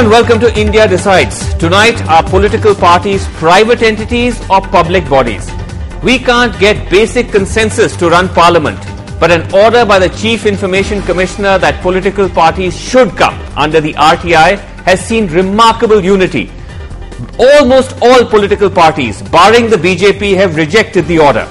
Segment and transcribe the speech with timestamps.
[0.00, 1.52] and welcome to India Decides.
[1.56, 5.50] Tonight, are political parties private entities or public bodies?
[6.02, 8.78] We can't get basic consensus to run parliament,
[9.20, 13.92] but an order by the Chief Information Commissioner that political parties should come under the
[13.92, 14.58] RTI
[14.88, 16.50] has seen remarkable unity.
[17.38, 21.46] Almost all political parties, barring the BJP, have rejected the order.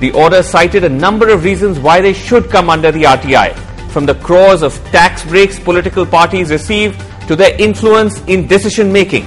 [0.00, 3.56] The order cited a number of reasons why they should come under the RTI,
[3.88, 9.26] from the crores of tax breaks political parties receive to their influence in decision making.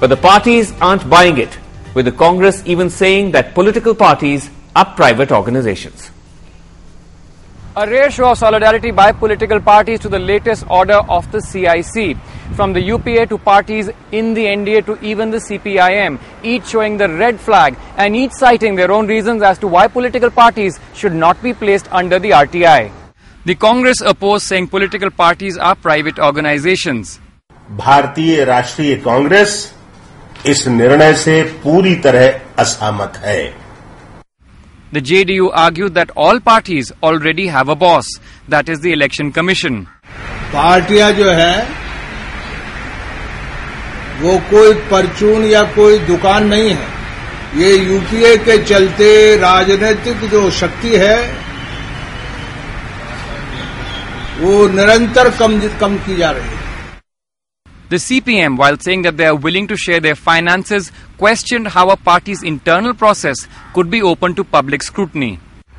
[0.00, 1.58] But the parties aren't buying it,
[1.94, 6.10] with the Congress even saying that political parties are private organizations.
[7.74, 12.18] A rare show of solidarity by political parties to the latest order of the CIC.
[12.54, 17.08] From the UPA to parties in the NDA to even the CPIM, each showing the
[17.08, 21.42] red flag and each citing their own reasons as to why political parties should not
[21.42, 22.92] be placed under the RTI.
[23.46, 27.21] The Congress opposed saying political parties are private organizations.
[27.72, 29.52] भारतीय राष्ट्रीय कांग्रेस
[30.46, 33.54] इस निर्णय से पूरी तरह असहमत है।
[34.92, 38.10] The JDU argued that all parties already have a boss,
[38.54, 39.78] that is the Election Commission.
[40.52, 41.56] पार्टियाँ जो है
[44.20, 46.88] वो कोई परचून या कोई दुकान नहीं है।
[47.56, 51.16] ये यूपीए के चलते राजनीतिक जो शक्ति है
[54.40, 56.61] वो निरंतर कम कम की जा रही है।
[57.92, 61.96] The CPM, while saying that they are willing to share their finances, questioned how a
[61.98, 65.38] party's internal process could be open to public scrutiny.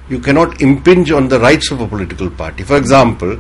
[0.10, 2.62] You cannot impinge on the rights of a political party.
[2.62, 3.40] For example,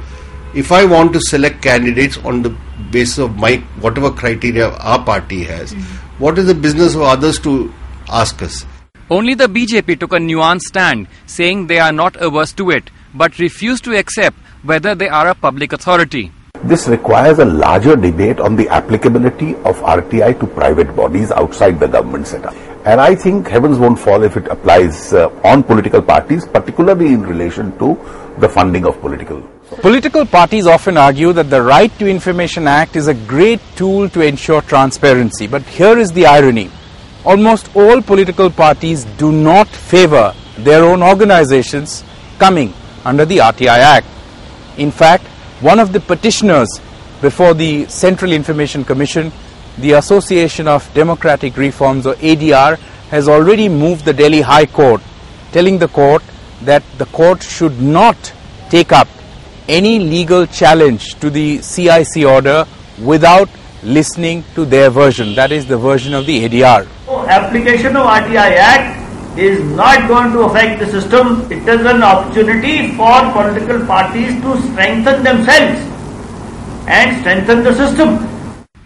[0.55, 2.49] if I want to select candidates on the
[2.89, 6.23] basis of my whatever criteria our party has, mm-hmm.
[6.23, 7.71] what is the business of others to
[8.09, 8.65] ask us?
[9.11, 13.37] Only the BJP took a nuanced stand, saying they are not averse to it, but
[13.37, 16.31] refuse to accept whether they are a public authority.
[16.65, 21.87] This requires a larger debate on the applicability of RTI to private bodies outside the
[21.87, 22.55] government setup.
[22.85, 27.23] And I think heavens won't fall if it applies uh, on political parties, particularly in
[27.23, 27.99] relation to
[28.37, 29.41] the funding of political.
[29.81, 34.21] Political parties often argue that the Right to Information Act is a great tool to
[34.21, 35.47] ensure transparency.
[35.47, 36.71] But here is the irony.
[37.25, 42.05] Almost all political parties do not favor their own organizations
[42.39, 44.07] coming under the RTI Act.
[44.77, 45.25] In fact,
[45.63, 46.67] one of the petitioners
[47.21, 49.31] before the Central Information Commission,
[49.77, 52.77] the Association of Democratic Reforms or ADR,
[53.09, 55.01] has already moved the Delhi High Court,
[55.53, 56.21] telling the court
[56.63, 58.33] that the court should not
[58.69, 59.07] take up
[59.69, 62.65] any legal challenge to the CIC order
[63.01, 63.49] without
[63.83, 66.87] listening to their version, that is the version of the ADR.
[67.29, 69.02] application of RTI Act
[69.37, 71.51] is not going to affect the system.
[71.51, 75.79] It is an opportunity for political parties to strengthen themselves
[76.87, 78.29] and strengthen the system.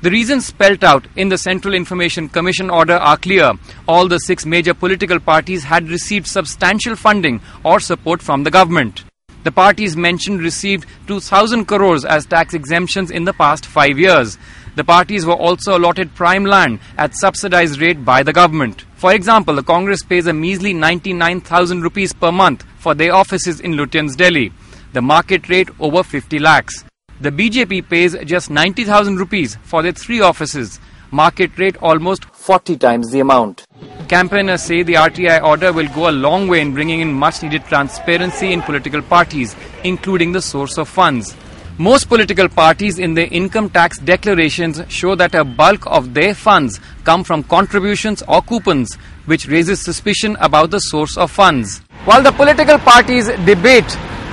[0.02, 3.54] The reasons spelt out in the Central Information Commission order are clear.
[3.88, 9.04] All the six major political parties had received substantial funding or support from the government.
[9.44, 14.38] The parties mentioned received 2000 crores as tax exemptions in the past 5 years.
[14.78, 18.86] The parties were also allotted prime land at subsidized rate by the government.
[18.94, 23.72] For example, the Congress pays a measly 99,000 rupees per month for their offices in
[23.72, 24.52] Lutyens, Delhi.
[24.94, 26.86] The market rate over 50 lakhs.
[27.22, 30.80] The BJP pays just 90,000 rupees for their three offices.
[31.10, 33.66] Market rate almost 40 times the amount.
[34.08, 37.66] Campaigners say the RTI order will go a long way in bringing in much needed
[37.66, 41.36] transparency in political parties, including the source of funds.
[41.80, 46.80] Most political parties in their income tax declarations show that a bulk of their funds
[47.04, 48.96] come from contributions or coupons,
[49.28, 51.82] which raises suspicion about the source of funds.
[52.06, 53.86] While the political parties debate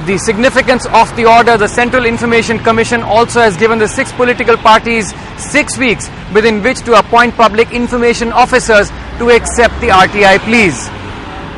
[0.07, 4.57] the significance of the order, the Central Information Commission also has given the six political
[4.57, 8.89] parties six weeks within which to appoint public information officers
[9.19, 10.89] to accept the RTI pleas.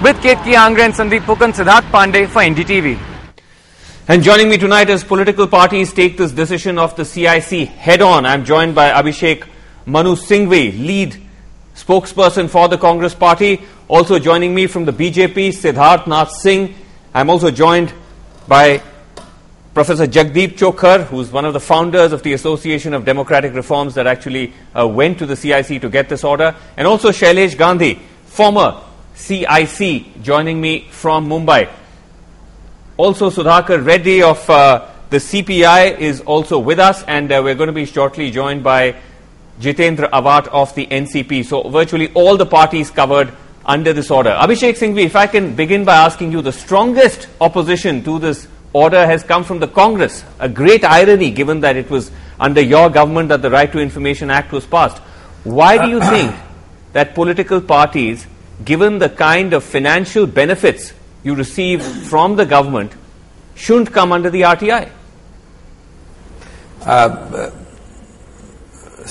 [0.03, 3.16] With Ketki Angre and Sandeep Phukan, Siddharth Pandey for NDTV.
[4.09, 8.25] And joining me tonight as political parties take this decision of the CIC head on,
[8.25, 9.49] I'm joined by Abhishek
[9.85, 11.21] Manu Singhvi, lead
[11.75, 13.63] spokesperson for the Congress party.
[13.89, 16.77] Also joining me from the BJP, Siddharth Nath Singh.
[17.15, 17.93] I'm also joined
[18.47, 18.81] by
[19.75, 24.07] Professor Jagdeep Chhokar, who's one of the founders of the Association of Democratic Reforms that
[24.07, 28.81] actually uh, went to the CIC to get this order, and also Shailesh Gandhi, former
[29.17, 31.69] CIC, joining me from Mumbai.
[32.97, 37.67] Also, Sudhakar Reddy of uh, the CPI is also with us, and uh, we're going
[37.67, 38.97] to be shortly joined by
[39.61, 41.45] Jitendra Awhad of the NCP.
[41.45, 43.35] So, virtually all the parties covered
[43.67, 44.31] under this order.
[44.31, 49.05] Abhishek Singhvi, if I can begin by asking you, the strongest opposition to this order
[49.05, 50.25] has come from the Congress.
[50.39, 52.11] A great irony given that it was
[52.41, 54.99] under your government that the Right to Information Act was passed.
[55.45, 56.35] Why do you think
[56.95, 58.27] that political parties,
[58.65, 60.95] given the kind of financial benefits
[61.27, 62.93] you receive from the government,
[63.57, 64.91] shouldn't come under the RTI?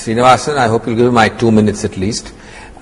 [0.01, 2.33] Srinivasan, I hope you'll give me my two minutes at least.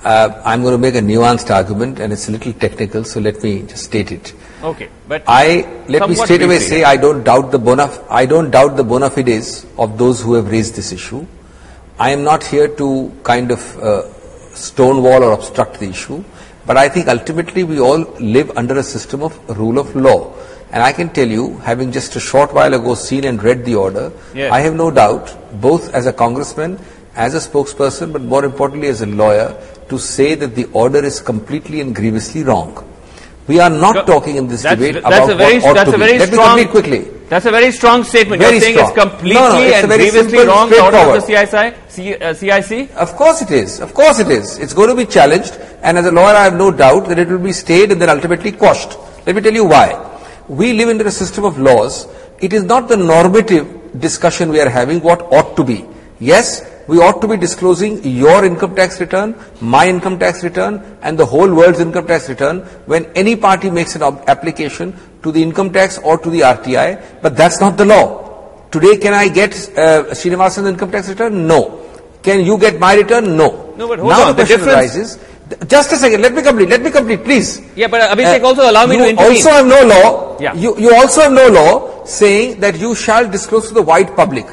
[0.04, 3.42] Uh, I'm going to make a nuanced argument and it's a little technical, so let
[3.42, 4.34] me just state it.
[4.62, 8.50] Okay, but I let me straight away say I don't doubt the bona I don't
[8.50, 11.26] doubt the bona fides of those who have raised this issue.
[11.98, 14.02] I am not here to kind of uh,
[14.54, 16.22] stonewall or obstruct the issue,
[16.66, 20.32] but I think ultimately we all live under a system of rule of law.
[20.72, 23.76] And I can tell you, having just a short while ago seen and read the
[23.76, 24.50] order, Yes.
[24.52, 26.78] I have no doubt, both as a congressman,
[27.14, 29.56] as a spokesperson, but more importantly as a lawyer,
[29.88, 32.72] to say that the order is completely and grievously wrong.
[33.46, 35.90] We are not talking in this that's, debate that's about a very, what ought that's
[35.90, 36.04] to a be.
[36.06, 37.10] very Let strong, me complete quickly.
[37.28, 38.40] That's a very strong statement.
[38.40, 38.90] Very You're saying strong.
[38.90, 41.22] it's completely No, no, it's and very grievously wrong of the straightforward.
[41.22, 42.90] CISI, C, uh, CIC?
[42.96, 43.80] Of course it is.
[43.80, 44.58] Of course it is.
[44.58, 47.28] It's going to be challenged, and as a lawyer, I have no doubt that it
[47.28, 48.96] will be stayed and then ultimately quashed.
[49.26, 50.00] Let me tell you why.
[50.48, 52.06] We live under a system of laws.
[52.40, 55.86] It is not the normative discussion we are having what ought to be.
[56.20, 61.18] Yes, we ought to be disclosing your income tax return, my income tax return, and
[61.18, 65.42] the whole world's income tax return when any party makes an ob- application to the
[65.42, 68.22] income tax or to the RTI, but that's not the law.
[68.70, 71.46] Today, can I get uh, Srinivasan's income tax return?
[71.46, 71.80] No.
[72.22, 73.36] Can you get my return?
[73.36, 73.74] No.
[73.76, 75.18] No, but hold now on, the question difference- arises.
[75.68, 76.22] Just a second.
[76.22, 76.70] Let me complete.
[76.70, 77.60] Let me complete, please.
[77.76, 79.36] Yeah, but uh, Abhishek, Uh, also allow me to intervene.
[79.36, 80.38] also have no law.
[80.40, 80.54] Yeah.
[80.54, 84.46] You, you also have no law saying that you shall disclose to the wide public.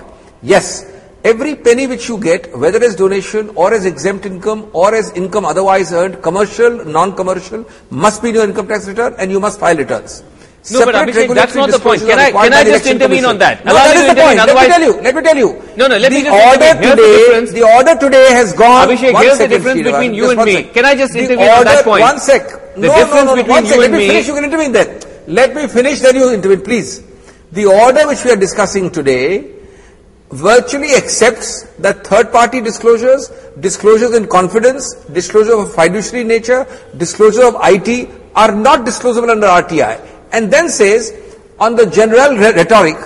[0.43, 0.85] Yes.
[1.23, 5.45] Every penny which you get, whether as donation or as exempt income or as income
[5.45, 9.77] otherwise earned, commercial, non-commercial, must be in your income tax return and you must file
[9.77, 10.23] returns.
[10.71, 12.01] No, but Separate Abhishek, that's not the point.
[12.01, 13.65] Can I- can I just intervene on that?
[13.65, 14.38] No, Allow that is the point.
[14.38, 14.94] Let me tell you.
[15.01, 15.62] Let me tell you.
[15.75, 16.65] No, no, let me the just order.
[16.65, 17.51] Here's the difference.
[17.51, 18.88] the order today has gone.
[18.88, 20.53] Abhishek, here's the difference Srinivasan, between you and me.
[20.56, 20.74] sec.
[20.74, 22.01] Can I just The intervene on that point?
[22.01, 22.47] One sec.
[22.75, 23.77] The no, difference no, no, between one you sec.
[23.79, 24.27] Let and me me- finish.
[24.27, 24.89] You can intervene then.
[25.27, 26.00] Let me finish.
[26.00, 27.01] Then you intervene, please.
[27.51, 29.45] The order which we are discussing today
[30.31, 33.29] virtually accepts that third-party disclosures,
[33.59, 36.65] disclosures in confidence, disclosure of fiduciary nature,
[36.97, 39.99] disclosure of IT are not disclosable under RTI,
[40.31, 41.13] and then says
[41.59, 42.97] on the general re- rhetoric,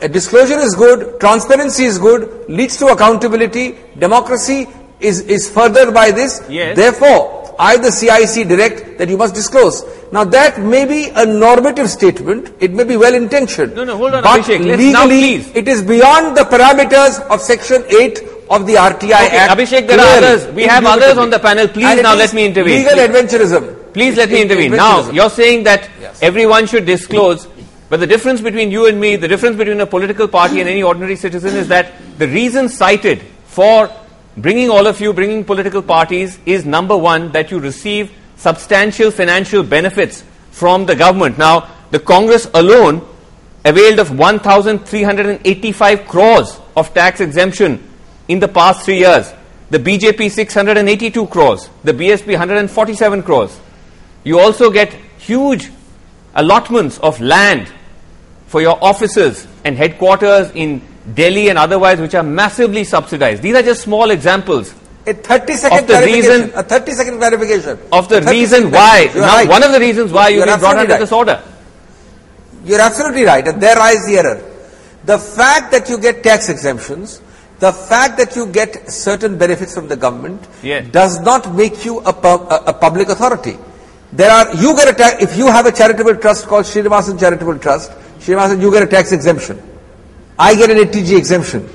[0.00, 4.66] a disclosure is good, transparency is good, leads to accountability, democracy
[5.00, 6.44] is, is furthered by this.
[6.48, 6.76] Yes.
[6.76, 9.84] Therefore, I, the CIC, direct that you must disclose.
[10.12, 13.74] Now that may be a normative statement, it may be well intentioned.
[13.74, 15.50] No, no, hold on, But Abhishek, let's legally, now please.
[15.54, 18.20] it is beyond the parameters of Section 8
[18.50, 19.58] of the RTI Okay, Act.
[19.58, 20.46] Abhishek, there are others.
[20.54, 21.66] We have others on the panel.
[21.68, 22.84] Please now let me intervene.
[22.84, 23.92] Legal adventurism.
[23.92, 24.72] Please let me intervene.
[24.72, 25.88] Now, you're saying that
[26.20, 27.48] everyone should disclose,
[27.88, 30.82] but the difference between you and me, the difference between a political party and any
[30.82, 33.90] ordinary citizen is that the reason cited for
[34.36, 39.62] bringing all of you, bringing political parties, is number one, that you receive substantial financial
[39.62, 41.38] benefits from the government.
[41.38, 43.06] Now, the Congress alone
[43.64, 47.82] availed of 1,385 crores of tax exemption
[48.28, 49.32] in the past three years.
[49.70, 53.58] The BJP 682 crores, the BSP 147 crores.
[54.22, 55.70] You also get huge
[56.34, 57.72] allotments of land
[58.46, 60.80] for your offices and headquarters in
[61.14, 63.42] Delhi and otherwise, which are massively subsidized.
[63.42, 64.74] These are just small examples
[65.06, 66.40] A 30 second Of the clarification.
[66.42, 67.78] reason- a 30 second clarification.
[67.92, 69.06] of the reason why.
[69.06, 69.16] clarification.
[69.18, 69.48] You are Now, right.
[69.48, 71.00] one of the reasons why You you've brought under right.
[71.00, 71.40] this order.
[72.64, 74.40] You're absolutely right, and there lies the error.
[75.04, 77.20] The fact that you get tax exemptions,
[77.60, 80.86] the fact that you get certain benefits from the government, Yes.
[80.90, 83.56] does not make you a, pub, a, a public authority.
[84.12, 87.58] There are you get a tax if you have a charitable trust called Srinivasan Charitable
[87.58, 87.92] Trust.
[88.18, 89.62] Srinivasan, you get a tax exemption.
[90.38, 91.68] I get an 80G exemption.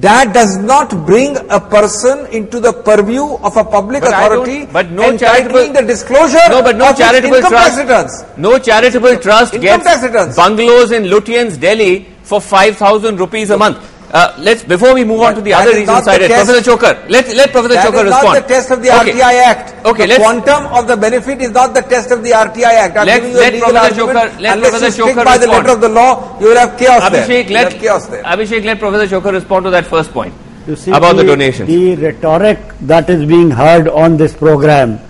[0.00, 4.90] That does not bring a person into the purview of a public But authority but
[4.90, 7.78] no charitable- the disclosure No, but no charitable trust.
[7.78, 8.24] returns.
[8.36, 13.78] No charitable trust Income gets bungalows in Lutyens, Delhi for 5,000 rupees a month.
[14.12, 16.46] Uh, let's before we move on to the other is reason not the cited, test.
[16.46, 17.10] Professor Chhokar.
[17.10, 18.24] Let let Professor That Chhokar is respond.
[18.24, 19.12] not the test of the Okay.
[19.12, 19.86] RTI Act.
[19.86, 22.96] Okay, the let's- quantum of the benefit is not the test of the RTI Act.
[22.96, 24.18] I'm Let- giving you a let legal Professor argument.
[24.32, 25.66] Chhokar- let Unless Professor you stick Chhokar by the respond.
[25.66, 27.26] letter of the law, you will have chaos there.
[27.26, 28.22] Abhishek, You will let have chaos there.
[28.22, 30.32] Abhishek, let Professor Chhokar respond to that first point
[30.68, 31.68] You see, about the, donations.
[31.68, 35.00] The rhetoric that is being heard on this program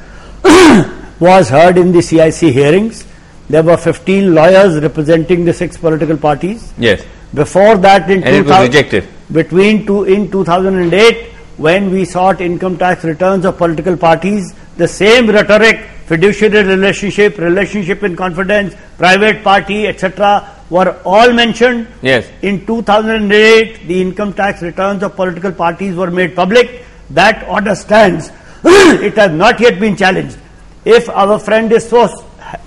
[1.21, 3.05] was heard in the CIC hearings.
[3.51, 6.73] There were 15 lawyers representing the six political parties.
[6.79, 7.03] yes,
[7.35, 9.09] Before that, in and it was 2000 rejected.
[9.33, 15.29] between two, in 2008, when we sought income tax returns of political parties, the same
[15.29, 21.87] rhetoric, fiduciary relationship, relationship in confidence, private party, etc., were all mentioned.
[22.03, 22.29] Yes.
[22.43, 26.85] In 2008, the income tax returns of political parties were made public.
[27.11, 28.31] That order stands.
[28.65, 30.39] it has not yet been challenged.
[30.85, 32.09] If our friend is so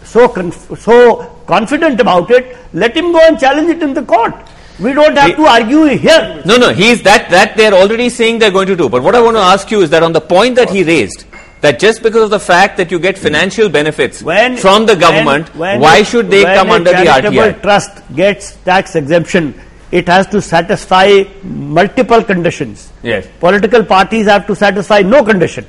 [0.04, 4.34] so conf- so confident about it, let him go and challenge it in the court.
[4.80, 6.42] We don't have He- to argue here.
[6.46, 8.90] No, no, he's that, that they're already saying they're going to do.
[8.90, 11.26] But what I want to ask you is that on the point that he raised,
[11.62, 15.56] that just because of the fact that you get financial benefits When- from the government,
[15.56, 17.62] when why should they come under the RTI?
[17.62, 19.60] trust gets tax exemption,
[19.92, 22.92] it has to satisfy multiple conditions.
[23.02, 23.26] Yes.
[23.40, 25.66] Political parties have to satisfy no condition.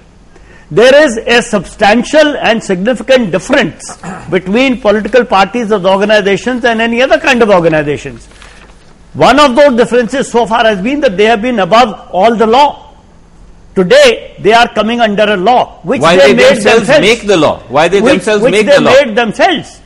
[0.71, 3.97] There is a substantial and significant difference
[4.29, 8.29] between political parties as organizations and any other kind of organizations.
[9.19, 12.47] One of those differences so far has been that they have been above all the
[12.47, 12.95] law.
[13.75, 17.27] Today, they are coming under a law which Why they, they made themselves themselves, make
[17.27, 17.59] the law?
[17.69, 18.93] Why they which, themselves which make they the law?
[18.93, 19.81] made themselves.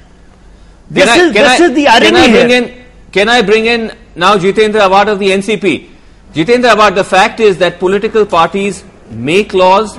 [0.91, 2.59] This Can I- is this I- is the irony can I bring here.
[2.63, 5.89] In, can I bring in now Jitendra Awhad of the NCP?
[6.35, 9.99] Jitendra Awhad, the fact is that political parties make laws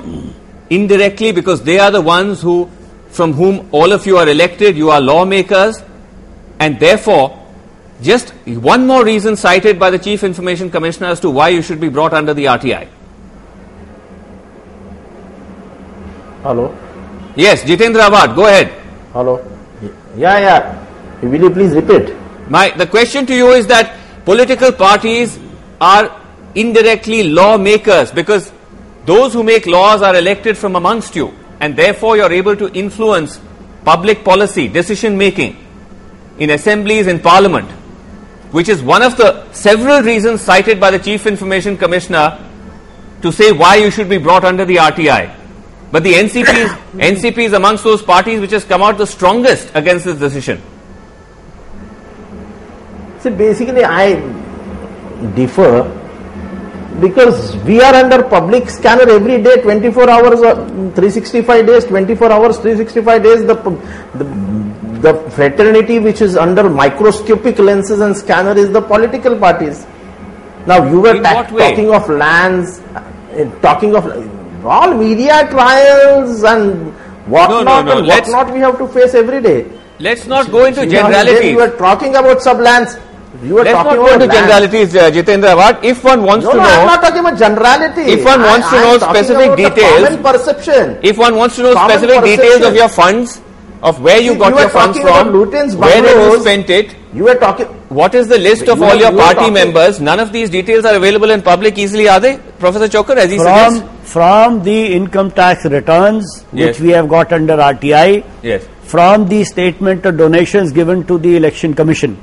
[0.70, 2.68] indirectly because they are the ones who,
[3.10, 5.80] from whom all of you are elected, you are lawmakers,
[6.58, 7.40] and therefore,
[8.02, 11.80] just one more reason cited by the Chief Information Commissioner as to why you should
[11.80, 12.88] be brought under the RTI.
[16.42, 16.76] Hello?
[17.36, 18.68] Yes, Jitendra Awhad, go ahead.
[19.12, 19.42] Hello?
[20.16, 21.20] Yeah, yeah.
[21.22, 22.14] Will you please repeat?
[22.50, 25.38] My the question to you is that political parties
[25.80, 26.20] are
[26.54, 28.52] indirectly lawmakers because
[29.06, 33.40] those who make laws are elected from amongst you and therefore you're able to influence
[33.84, 35.56] public policy, decision making
[36.38, 37.70] in assemblies and parliament,
[38.54, 42.38] which is one of the several reasons cited by the Chief Information Commissioner
[43.20, 45.34] to say why you should be brought under the RTI.
[45.90, 46.70] But the NCP is,
[47.22, 50.62] NCP is amongst those parties which has come out the strongest against this decision.
[53.18, 54.14] See, basically, I
[55.34, 55.82] differ
[57.00, 60.54] because we are under public scanner every day, 24 hours, uh,
[60.94, 63.40] 365 days, 24 hours, 365 days.
[63.44, 64.63] The, the,
[65.06, 69.86] the fraternity which is under microscopic lenses and scanner is the political parties.
[70.66, 74.06] Now, you were ta- talking of lands, uh, talking of
[74.64, 76.92] all media trials and
[77.26, 79.66] whatnot no, no, and let's- whatnot we have to face every day.
[80.00, 81.50] Let's not go into generalities.
[81.52, 82.96] You were talking about sublands.
[83.42, 85.84] You were Let's not talking go about into generalities, uh, Jitendra Awhad.
[85.92, 88.02] If one wants No, to no, know, I'm not talking about generality.
[88.16, 90.98] If one wants to know specific details- common perception.
[91.02, 93.40] if one wants to know Common specific details of your funds,
[93.84, 96.94] of where you See, got you your funds from, Lutyens' where have you spent it,
[97.12, 97.66] You were talking.
[98.00, 100.00] what is the list of You all were- your you party members?
[100.00, 102.38] None of these details are available in public easily, are they?
[102.58, 104.12] Professor Chhokar, as he From, suggests?
[104.12, 106.66] from the income tax returns Yes.
[106.68, 108.62] which we have got under RTI, Yes.
[108.84, 112.16] from the statement of donations given to the election commission,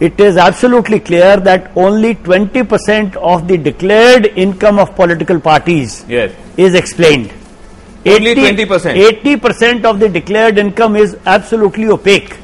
[0.00, 6.30] it is absolutely clear that only 20% of the declared income of political parties Yes.
[6.56, 7.30] is explained.
[8.14, 8.96] Only 20%.
[8.96, 12.36] 80% of the declared income is absolutely opaque.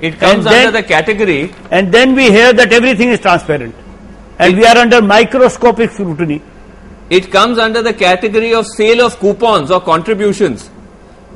[0.00, 3.74] It comes And then- under the category, And then we hear that everything is transparent.
[4.38, 6.40] And It- we are under microscopic scrutiny.
[7.10, 10.70] it comes under the category of sale of coupons or contributions.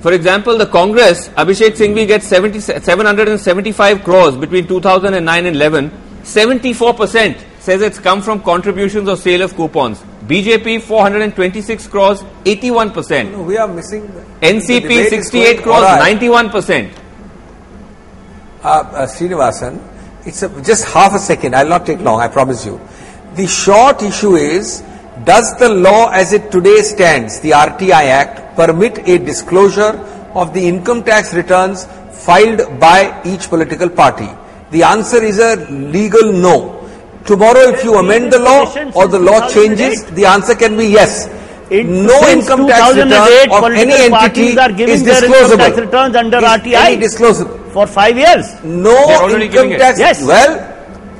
[0.00, 5.90] For example, the Congress, Abhishek Singhvi gets 70, 775 crores between 2009 and 11.
[6.22, 10.00] 74% says it's come from contributions or sale of coupons.
[10.28, 13.32] BJP 426 crores, 81%.
[13.32, 14.06] No, we are missing.
[14.40, 16.14] NCP 68 going crores, awry.
[16.14, 16.92] 91%.
[18.62, 19.80] uh, uh, Srinivasan,
[20.24, 21.56] it's a, just half a second.
[21.56, 22.20] I'll not take long.
[22.20, 22.80] I promise you.
[23.34, 24.84] The short issue is:
[25.24, 29.92] Does the law, as it today stands, the RTI Act, permit a disclosure
[30.34, 31.84] of the income tax returns
[32.24, 34.28] filed by each political party?
[34.70, 36.75] The answer is a legal no.
[37.26, 41.28] Tomorrow, if you amend the law or the law changes, the answer can be yes.
[41.70, 43.12] In- no income tax return
[43.50, 45.56] of any entity parties are giving is their income disclosable.
[45.58, 46.84] tax returns under Is RTI.
[46.86, 47.72] any disclosable.
[47.72, 48.46] For five years.
[48.62, 48.96] No
[49.38, 49.98] income tax.
[49.98, 50.22] Yes.
[50.24, 50.52] Well,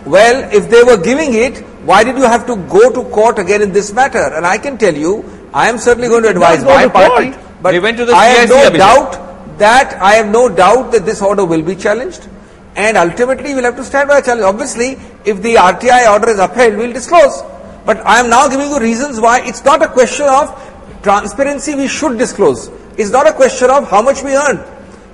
[0.06, 3.60] well, if they were giving it, why did you have to go to court again
[3.62, 4.22] in this matter?
[4.34, 7.30] And I can tell you, I am certainly going to advise go my to party,
[7.32, 7.44] court.
[7.62, 11.04] but They went to the I have no doubt that I have no doubt that
[11.04, 12.28] this order will be challenged,
[12.76, 14.45] and ultimately we'll have to stand by a challenge.
[14.45, 14.92] Obviously,
[15.25, 17.42] if the RTI order is upheld, we'll disclose.
[17.87, 20.52] But I am now giving you reasons why it's not a question of
[21.02, 21.75] transparency.
[21.75, 22.68] We should disclose.
[22.99, 24.62] It's not a question of how much we earn.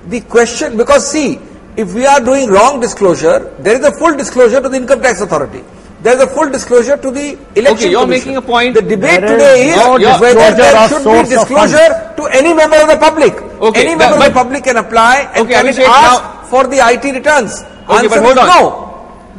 [0.09, 1.39] The question, because see,
[1.77, 5.21] if we are doing wrong disclosure, there is a full disclosure to the income tax
[5.21, 5.63] authority.
[6.03, 7.77] There is a full disclosure to the election.
[7.79, 8.35] Okay, you're Commission.
[8.35, 8.75] making a point.
[8.75, 12.89] The debate today is is no whether there should be disclosure to any member of
[12.89, 13.35] the public.
[13.69, 16.43] Okay, any but- member of the public can apply and Okay, can Abhishek, ask now-
[16.55, 17.63] for the IT returns.
[17.89, 18.47] Okay, but hold is on.
[18.49, 18.89] No.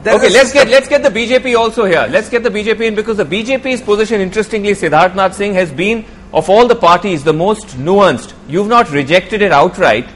[0.03, 2.07] There okay, let's get let's get the BJP also here.
[2.09, 6.05] Let's get the BJP in because the BJP's position, interestingly, Siddharth Nath Singh has been
[6.33, 8.33] of all the parties the most nuanced.
[8.47, 10.07] You've not rejected it outright.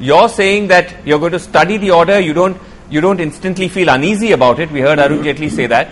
[0.00, 2.18] You're saying that you're going to study the order.
[2.20, 2.56] You don't
[2.90, 4.70] you don't instantly feel uneasy about it.
[4.70, 5.88] We heard Arun Jaitley say that.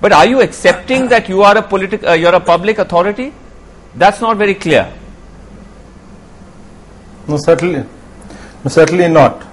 [0.00, 3.32] But are you accepting that you are a politic uh, you're a public authority?
[3.94, 4.92] That's not very clear.
[7.26, 7.80] No, certainly,
[8.64, 9.44] no, certainly not.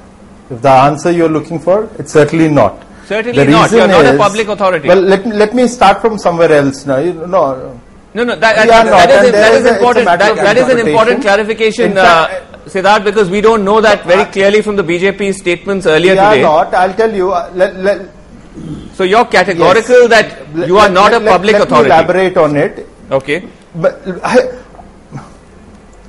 [0.50, 2.84] If the answer you're looking for, it's certainly not.
[3.06, 3.72] Certainly The not.
[3.72, 4.88] You're not a public authority.
[4.88, 6.98] Well, let, me- let me start from somewhere else now.
[6.98, 7.80] You, no,
[8.14, 10.58] No, no, that, that- that is, and that there is is a- a That, that
[10.58, 14.62] is an important clarification, In uh, fact- Siddharth, because we don't know that very clearly
[14.62, 16.42] from the BJP statements earlier we are today.
[16.44, 16.74] not.
[16.74, 17.32] I'll tell you.
[17.32, 18.10] uh, Let, let,
[18.94, 21.90] So you're categorical that you are let- not let- a let- public let authority.
[21.90, 22.88] Me elaborate on it.
[23.12, 23.44] Okay.
[23.76, 24.38] But I,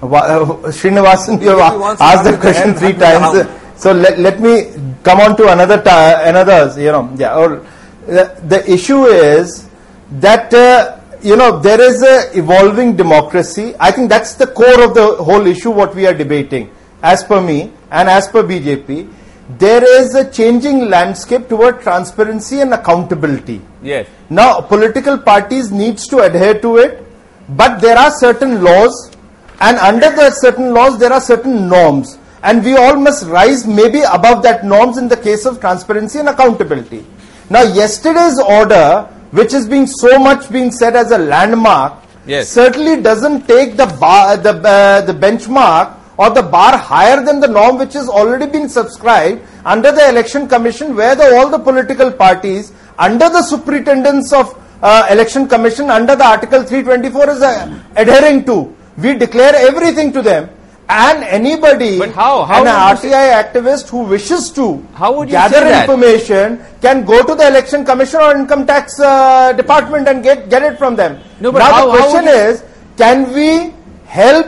[0.01, 3.49] Wa- uh, Srinivasan, you have asked come the question three times.
[3.77, 4.73] So let, let me
[5.03, 6.73] come on to another ta- another.
[6.81, 7.37] You know, yeah.
[7.37, 7.65] Or
[8.07, 9.69] the, the issue is
[10.13, 13.75] that uh, you know there is a evolving democracy.
[13.81, 15.71] I think that's the core of the whole issue.
[15.71, 16.71] What we are debating,
[17.03, 19.13] as per me and as per BJP,
[19.59, 23.61] there is a changing landscape toward transparency and accountability.
[23.83, 24.09] Yes.
[24.29, 27.05] Now, political parties needs to adhere to it,
[27.51, 29.13] but there are certain laws,
[29.61, 34.01] and under the certain laws, there are certain norms, and we all must rise maybe
[34.03, 37.07] above that norms in the case of transparency and accountability.
[37.49, 41.95] Now, yesterday's order, which is being so much being said as a landmark,
[42.27, 42.49] Yes.
[42.49, 47.47] certainly doesn't take the bar, the uh, the benchmark or the bar higher than the
[47.47, 52.11] norm which has already been subscribed under the election commission where the, all the political
[52.11, 58.45] parties under the superintendence of uh, election commission under the article 324 is uh, adhering
[58.45, 60.49] to we declare everything to them
[60.89, 65.63] and anybody But how- how an RTI activist who wishes to How would you gather
[65.67, 70.63] information can go to the election commission or income tax uh, department and get get
[70.63, 71.19] it from them.
[71.41, 72.63] No, but now how- the question is
[72.97, 73.75] can we
[74.07, 74.47] help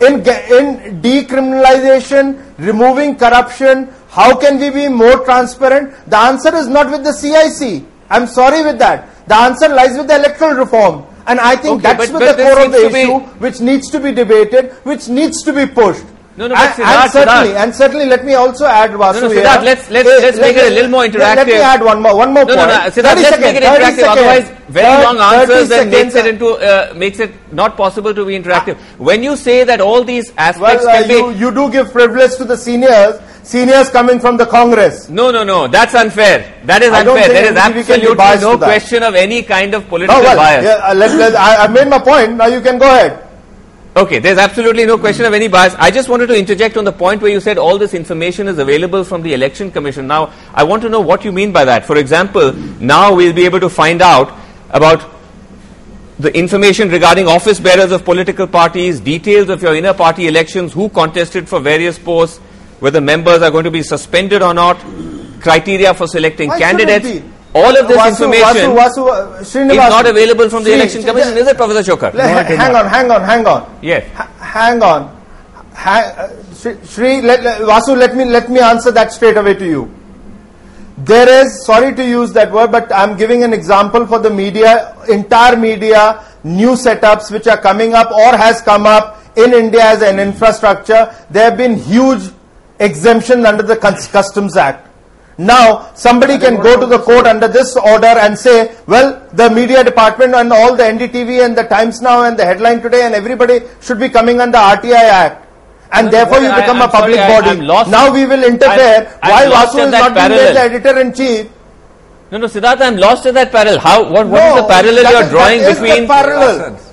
[0.00, 0.14] in
[0.58, 3.88] in decriminalization removing corruption?
[4.10, 5.94] How can we be more transparent?
[6.08, 9.08] The answer is not with the cic i'm sorry with that.
[9.28, 12.36] The answer lies with the electoral reform and i think Okay, that's but- with but
[12.36, 15.52] the core of the to be- issue which needs to be debated which needs to
[15.52, 16.04] be pushed
[16.40, 17.62] No, no, but and, Siddharth, and certainly Siddharth.
[17.62, 19.42] and certainly let me also add Vasu No, no, here.
[19.44, 21.64] Siddharth, let's- let's- let's make it a little more let- Let me interactive.
[21.72, 22.70] add one more one more No, no, point.
[22.70, 23.96] no, Siddharth, let's seconds, make it interactive.
[24.04, 24.12] seconds.
[24.14, 24.46] Otherwise,
[24.78, 28.76] very long answers then makes it into uh, makes it not possible to be interactive.
[29.10, 31.92] When you say that all these aspects Well, uh, can be you, you do give
[31.98, 35.08] privilege to the seniors, seniors coming from the Congress.
[35.08, 35.66] No, no, no.
[35.66, 36.62] That's unfair.
[36.64, 37.28] That is unfair.
[37.28, 40.36] There is we can be absolutely no question of any kind of political Oh, well,
[40.36, 40.64] bias.
[40.64, 43.26] yeah, uh, let, let, I, I made my point, now you can go ahead.
[43.96, 45.74] Okay, there's absolutely no question of any bias.
[45.76, 48.58] I just wanted to interject on the point where you said all this information is
[48.58, 50.06] available from the Election Commission.
[50.06, 51.84] Now, I want to know what you mean by that.
[51.86, 54.32] For example, now we'll be able to find out
[54.70, 55.10] about
[56.20, 60.88] the information regarding office bearers of political parties, details of your inner party elections, who
[60.88, 62.38] contested for various posts,
[62.80, 64.78] whether members are going to be suspended or not,
[65.40, 67.22] criteria for selecting Why candidates.
[67.52, 71.02] All of this Vasu, information Vasu, Vasu, uh, is not available from the Sri- Election
[71.02, 72.14] Commission, is it, Professor Chhokar?
[72.14, 73.78] Le- hang on, hang on, hang on.
[73.82, 74.04] Yes.
[74.14, 75.16] Ha- hang on.
[75.74, 79.54] Ha- uh, Shri, Shri let, let- Vasu, let me let me answer that straight away
[79.54, 79.90] to you.
[80.98, 84.94] There is, sorry to use that word, but I'm giving an example for the media,
[85.08, 90.02] entire media, new setups which are coming up or has come up in India as
[90.02, 91.12] an infrastructure.
[91.30, 92.30] There have been huge
[92.80, 94.86] exemptions under the Customs Act.
[95.38, 99.82] Now, somebody can go to the court under this order and say, well, the media
[99.82, 103.60] department and all the NDTV and the Times Now and the headline today and everybody
[103.80, 105.46] should be coming under RTI Act.
[105.92, 107.50] And No, therefore you I- become I'm a public sorry, body.
[107.50, 108.96] I'm lost- now we will interfere.
[108.96, 110.54] I'm- I'm Why Vasu is not being made parallel.
[110.54, 111.46] the editor in chief?
[112.30, 113.80] No, no, Siddhartha, I'm lost in that parallel.
[113.80, 114.02] How?
[114.04, 116.06] What, what is No, the parallel you're is- drawing that is the between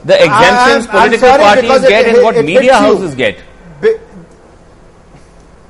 [0.06, 2.62] the exemptions I- I'm- I'm political sorry parties because it- get and what it media
[2.62, 2.88] hits you.
[2.88, 3.38] houses get?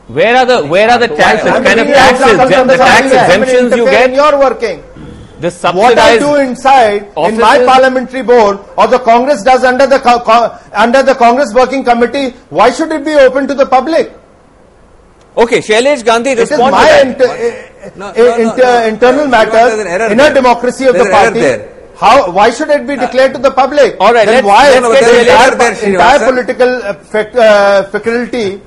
[0.07, 1.51] Be- Where are the where are the taxes?
[1.51, 2.37] I'm kind of taxes?
[2.37, 3.17] The, the tax family.
[3.17, 4.15] I mean, exemptions you interfere in get?
[4.15, 4.83] your working.
[5.39, 9.99] The What I do inside in my parliamentary board or the Congress does under the
[9.99, 14.13] co- co- under the Congress working committee, why should it be open to the public?
[15.37, 17.07] Okay, Shailesh Gandhi It is respond to my that.
[17.07, 18.85] inter- eh, No, eh, no, no, inter- no.
[18.87, 20.33] internal Srivas, matters, there's inner there.
[20.33, 21.39] democracy of There's the party.
[21.41, 21.69] there.
[21.95, 22.31] How?
[22.31, 23.97] Why should it be declared to the public?
[23.99, 27.83] All right, Then let's- why let's the get entire, there, entire political uh, fac- uh,
[27.93, 28.61] faculty?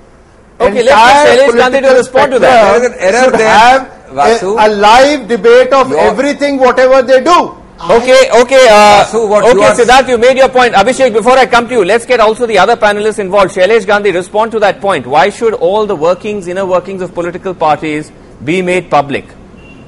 [0.60, 2.80] Okay, let's get entire Shailesh Gandhi to political respond to that.
[2.80, 4.50] spectrum There is an error should there, have Vasu.
[4.58, 7.56] a, a live debate of Your- everything, whatever they do.
[7.82, 10.74] Okay, okay, uh, Vasu, what you okay, are- Siddharth, you made your point.
[10.74, 13.54] Abhishek, before I come to you, let's get also the other panelists involved.
[13.54, 15.06] Shailesh Gandhi, respond to that point.
[15.06, 18.12] Why should all the workings, inner workings of political parties
[18.44, 19.24] be made public?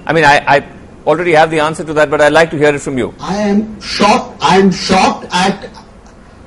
[0.06, 0.64] I mean, I, I
[1.06, 3.12] already have the answer to that, but I'd like to hear it from you.
[3.20, 4.38] I am shocked.
[4.40, 5.68] I am shocked at.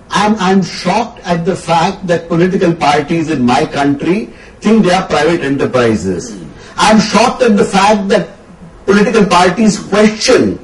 [0.10, 4.28] I'm, I'm shocked at the fact that political parties in my country
[4.62, 6.42] think they are private enterprises.
[6.78, 8.30] I'm shocked at the fact that
[8.86, 10.58] political parties question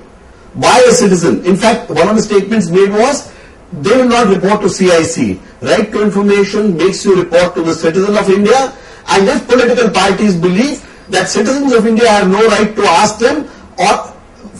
[0.54, 1.46] why a citizen.
[1.46, 3.32] In fact, one of the statements made was
[3.72, 5.40] they will not report to CIC.
[5.62, 8.74] Right to information makes you report to the citizen of India,
[9.08, 13.50] and if political parties believe that citizens of India have no right to ask them
[13.78, 14.12] or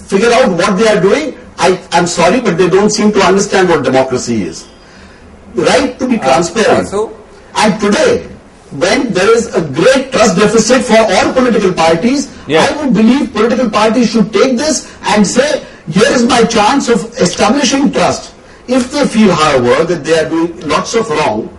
[0.08, 3.70] figure out what they are doing, I, I'm sorry, but they don't seem to understand
[3.70, 4.71] what democracy is.
[5.56, 6.88] Right to be uh, transparent.
[7.56, 8.28] and today,
[8.72, 13.70] when there is a great trust deficit for all political parties, I would believe political
[13.70, 18.34] parties should take this and say, here is my chance of establishing trust.
[18.68, 21.50] If they feel, however, that they are doing lots of wrong,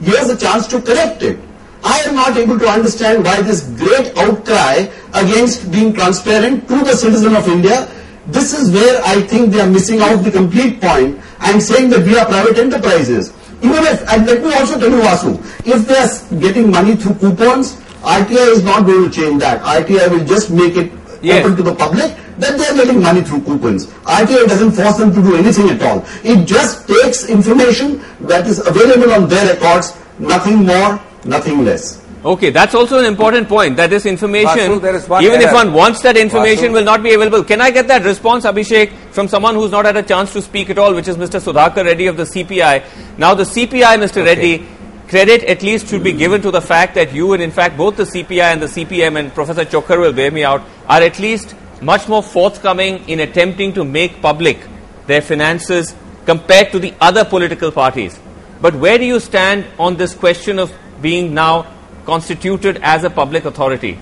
[0.00, 1.38] here's a chance to correct it.
[1.82, 6.94] I am not able to understand why this great outcry against being transparent to the
[6.94, 7.88] citizen of India.
[8.26, 12.04] This is where I think they are missing out the complete point and saying that
[12.04, 13.32] we are private enterprises.
[13.62, 15.34] Even if, and let me also tell you Vasu,
[15.66, 19.60] if they are getting money through coupons, RTI is not going to change that.
[19.62, 20.92] RTI will just make it
[21.24, 23.86] open to the public that they are getting money through coupons.
[24.06, 26.04] RTI doesn't force them to do anything at all.
[26.22, 32.04] It just takes information that is available on their records, nothing more, nothing less.
[32.24, 35.52] Okay, that's also an important point that this information, Vasu, there is one even if
[35.52, 36.72] one wants that information, Vasu.
[36.72, 37.44] will not be available.
[37.44, 40.68] Can I get that response, Abhishek, from someone who's not had a chance to speak
[40.68, 41.40] at all, which is Mr.
[41.40, 43.18] Sudhakar Reddy of the CPI?
[43.18, 44.24] Now, the CPI, Mr.
[44.24, 44.66] Reddy,
[45.06, 47.96] credit at least should be given to the fact that you and, in fact, both
[47.96, 51.54] the CPI and the CPM, and Professor Chhokar will bear me out, are at least
[51.80, 54.58] much more forthcoming in attempting to make public
[55.06, 55.94] their finances
[56.26, 58.18] compared to the other political parties.
[58.60, 61.77] But where do you stand on this question of being now
[62.08, 63.98] constituted as a public authority?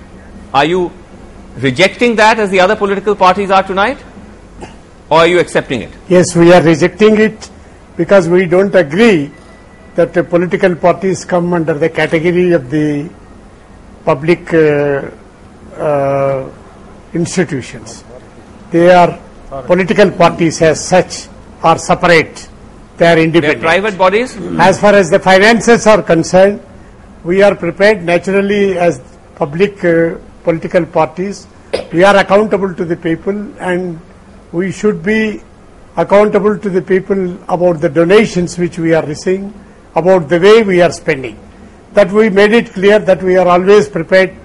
[0.55, 0.93] Are you
[1.67, 3.99] rejecting that as the other political parties are tonight?
[5.11, 5.93] Or are you accepting it?
[6.09, 7.51] Yes, we are rejecting it
[7.97, 9.31] because we don't agree
[9.97, 13.11] that the political parties come under the category of the
[14.05, 15.11] public uh,
[15.77, 16.49] uh,
[17.13, 18.05] institutions.
[18.71, 19.19] They are
[19.67, 21.29] political parties as such
[21.63, 22.49] are separate.
[22.99, 23.61] They are independent.
[23.61, 24.37] They're private bodies?
[24.71, 26.61] As far as the finances are concerned,
[27.27, 29.01] we are prepared naturally as
[29.35, 31.47] public uh, political parties.
[31.93, 34.01] We are accountable to the people and
[34.53, 35.43] we should be
[35.97, 39.53] accountable to the people about the donations which we are receiving,
[39.95, 41.39] about the way we are spending.
[41.95, 44.37] That we made it clear that we are always prepared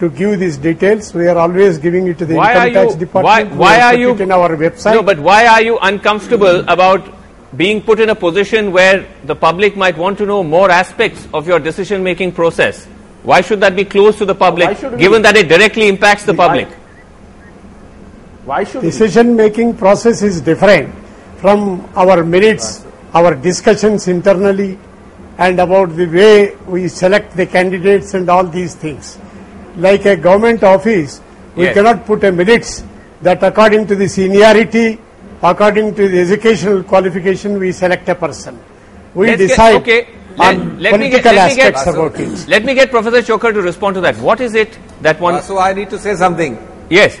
[0.00, 1.14] to give these details.
[1.14, 3.50] We are always giving it to the Why are income tax you, department.
[3.52, 4.94] why, why are you, in our website?
[4.94, 7.17] no, but why are you uncomfortable about
[7.56, 11.46] being put in a position where the public might want to know more aspects of
[11.46, 12.86] your decision making process?
[13.22, 16.24] Why should that be closed to the public, should we- given that it directly impacts
[16.24, 16.68] the public?
[18.44, 20.94] Why should decision making process is different
[21.38, 22.84] from our minutes,
[23.14, 24.78] our discussions internally,
[25.38, 29.18] and about the way we select the candidates and all these things.
[29.76, 31.20] Like a government office,
[31.54, 31.74] we Yes.
[31.74, 32.82] cannot put a minutes
[33.22, 34.98] that according to the seniority,
[35.42, 38.58] according to the educational qualification, we select a person.
[39.14, 41.94] We Let's get- decide okay, on let, let me get, political let me get, aspects
[41.94, 42.48] about it.
[42.48, 44.16] Let me get Professor Chhokar to respond to that.
[44.18, 45.42] What is it that one?
[45.42, 46.58] So I need to say something.
[46.90, 47.18] Yes.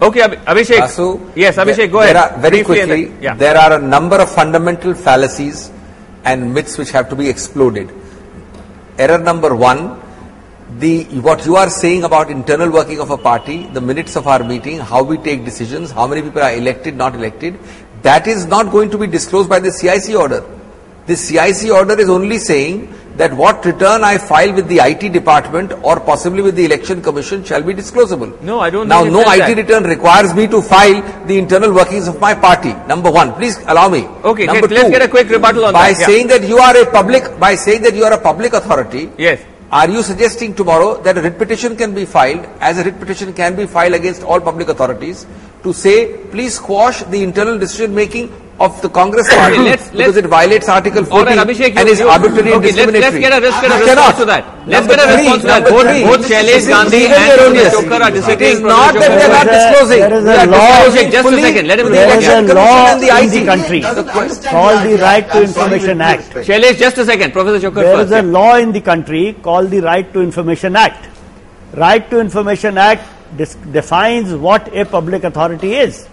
[0.00, 0.80] Okay, Abhishek.
[0.80, 2.16] Vasu, yes, Abhishek, there- go ahead.
[2.16, 3.34] Are, very Briefly quickly, then- yeah.
[3.34, 5.70] there are a number of fundamental fallacies
[6.24, 7.90] and myths which have to be exploded.
[8.98, 10.00] Error number one,
[10.78, 14.42] the what you are saying about internal working of a party, the minutes of our
[14.44, 17.58] meeting, how we take decisions, how many people are elected, not elected,
[18.02, 20.44] that is not going to be disclosed by the CIC order.
[21.06, 25.72] The CIC order is only saying that what return I file with the IT department
[25.82, 28.40] or possibly with the election commission shall be disclosable.
[28.40, 29.56] No, I don't Now, no IT that.
[29.56, 32.74] return requires me to file the internal workings of my party.
[32.88, 34.08] Number one, please allow me.
[34.24, 36.06] Okay, Number let- let's get a quick rebuttal on by that, yeah.
[36.06, 39.10] saying that you are a public, by saying that you are a public authority.
[39.18, 39.40] Yes.
[39.72, 43.32] Are you suggesting tomorrow that a writ petition can be filed, as a writ petition
[43.32, 45.26] can be filed against all public authorities,
[45.62, 48.28] to say, please quash the internal decision making
[48.60, 51.86] of the Congress party let's- because let's- it violates Article 14 All right, Abhishek, and
[51.88, 54.16] you- is you- arbitrary and okay, let's- let's get a- let's get a I response
[54.18, 54.44] to that.
[54.66, 55.68] Let's Number get a three, response to that.
[55.68, 57.74] Both- three, both Shailesh Gandhi and Professor erroneous.
[57.74, 58.52] Are disagreeing.
[58.52, 60.00] It is not that they are not disclosing.
[60.00, 62.04] There is They a are law- disclosing Just a second, let him to take the
[62.04, 62.08] it.
[62.08, 63.80] There is a law Commission the in the country
[64.50, 66.34] called the Right to Information Act.
[66.34, 66.48] respect.
[66.48, 67.32] Shailesh, just a second.
[67.32, 68.12] Professor Chhokar There first.
[68.12, 71.06] is a law in the country called the Right to Information Act.
[71.74, 73.02] Right to Information Act
[73.72, 76.06] defines what a public authority is.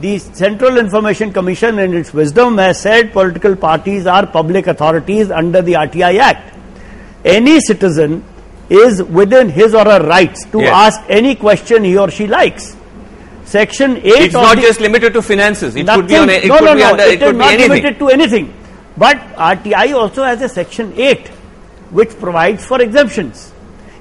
[0.00, 5.62] The Central Information Commission in its wisdom has said political parties are public authorities under
[5.62, 6.54] the RTI Act.
[7.24, 8.22] Any citizen
[8.68, 10.72] is within his or her rights to Yes.
[10.96, 12.76] ask any question he or she likes.
[13.44, 15.74] Section 8 It's not just limited to finances.
[15.76, 16.28] It could be on.
[16.28, 17.02] A, it no, could no, be no, under.
[17.04, 17.68] it It, is not anything.
[17.70, 18.54] limited to anything.
[18.98, 21.28] But RTI also has a section 8
[21.90, 23.52] which provides for exemptions.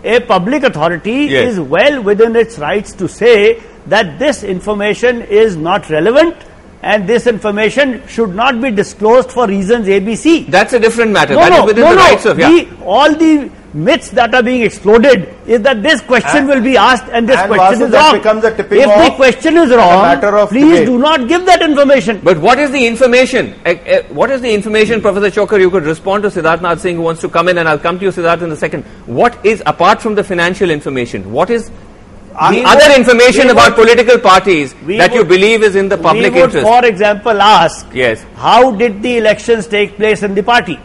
[0.03, 1.53] A public authority Yes.
[1.53, 6.35] is well within its rights to say that this information is not relevant
[6.81, 10.47] and this information should not be disclosed for reasons ABC.
[10.47, 11.33] That's a different matter.
[11.33, 12.01] No, that is no, within no, the no.
[12.01, 12.39] rights of.
[12.39, 12.49] Yeah.
[12.49, 16.77] The- all the myths that are being exploded is that this question And- will be
[16.77, 18.13] asked and this and question is wrong.
[18.17, 20.85] becomes a tipping if the question is wrong, matter of please debate.
[20.85, 22.21] do not give that information.
[22.23, 23.53] But what is the information?
[23.65, 25.59] Eh, eh, what is the information, Professor Chhokar?
[25.59, 27.97] You could respond to Siddharth Nath Singh who wants to come in, and I'll come
[27.99, 28.83] to you, Siddharth, in a second.
[29.07, 31.69] What is, apart from the financial information, what is
[32.37, 36.33] other would- information about would- political parties we that you believe is in the public
[36.33, 36.67] we would, interest?
[36.67, 40.79] for example, ask yes, how did the elections take place in the party?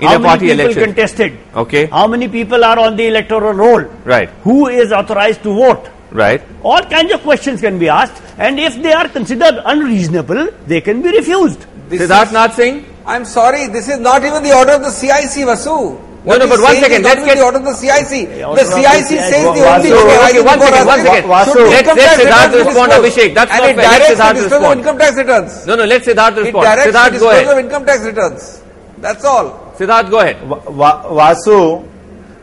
[0.00, 0.84] in how a many people election.
[0.84, 1.32] contested?
[1.54, 3.82] Okay, How many people are on the electoral roll?
[4.04, 5.88] right, Who is authorized to vote?
[6.10, 6.42] right.
[6.62, 11.00] All kinds of questions can be asked, and if they are considered unreasonable, they can
[11.02, 11.64] be refused.
[11.88, 12.84] This Siddharth is- Nath Singh?
[13.06, 15.98] I'm sorry, this is not even the order of the CIC, Vasu.
[16.24, 17.74] What no, he's but one saying second, is not let's get- the order of the
[17.76, 18.12] CIC.
[18.24, 19.20] The CIC CIC.
[19.28, 21.04] says the only Vasu, thing okay, arising one before second, one us.
[21.04, 21.52] Vasu.
[21.52, 22.92] should be Let's- income let tax Siddharth returns respond.
[22.92, 23.34] Abhishek.
[23.34, 23.84] That's and not it fair.
[23.84, 24.80] Let directs Siddharth the disclosure of respond.
[24.80, 25.66] income tax returns.
[25.66, 26.64] No, no, let Siddharth It respond.
[26.64, 27.64] directs the Siddharth, go disclosure of ahead.
[27.64, 28.60] income tax returns.
[29.04, 29.72] That's all.
[29.78, 30.36] Siddharth, go ahead.
[30.48, 31.84] Vasu,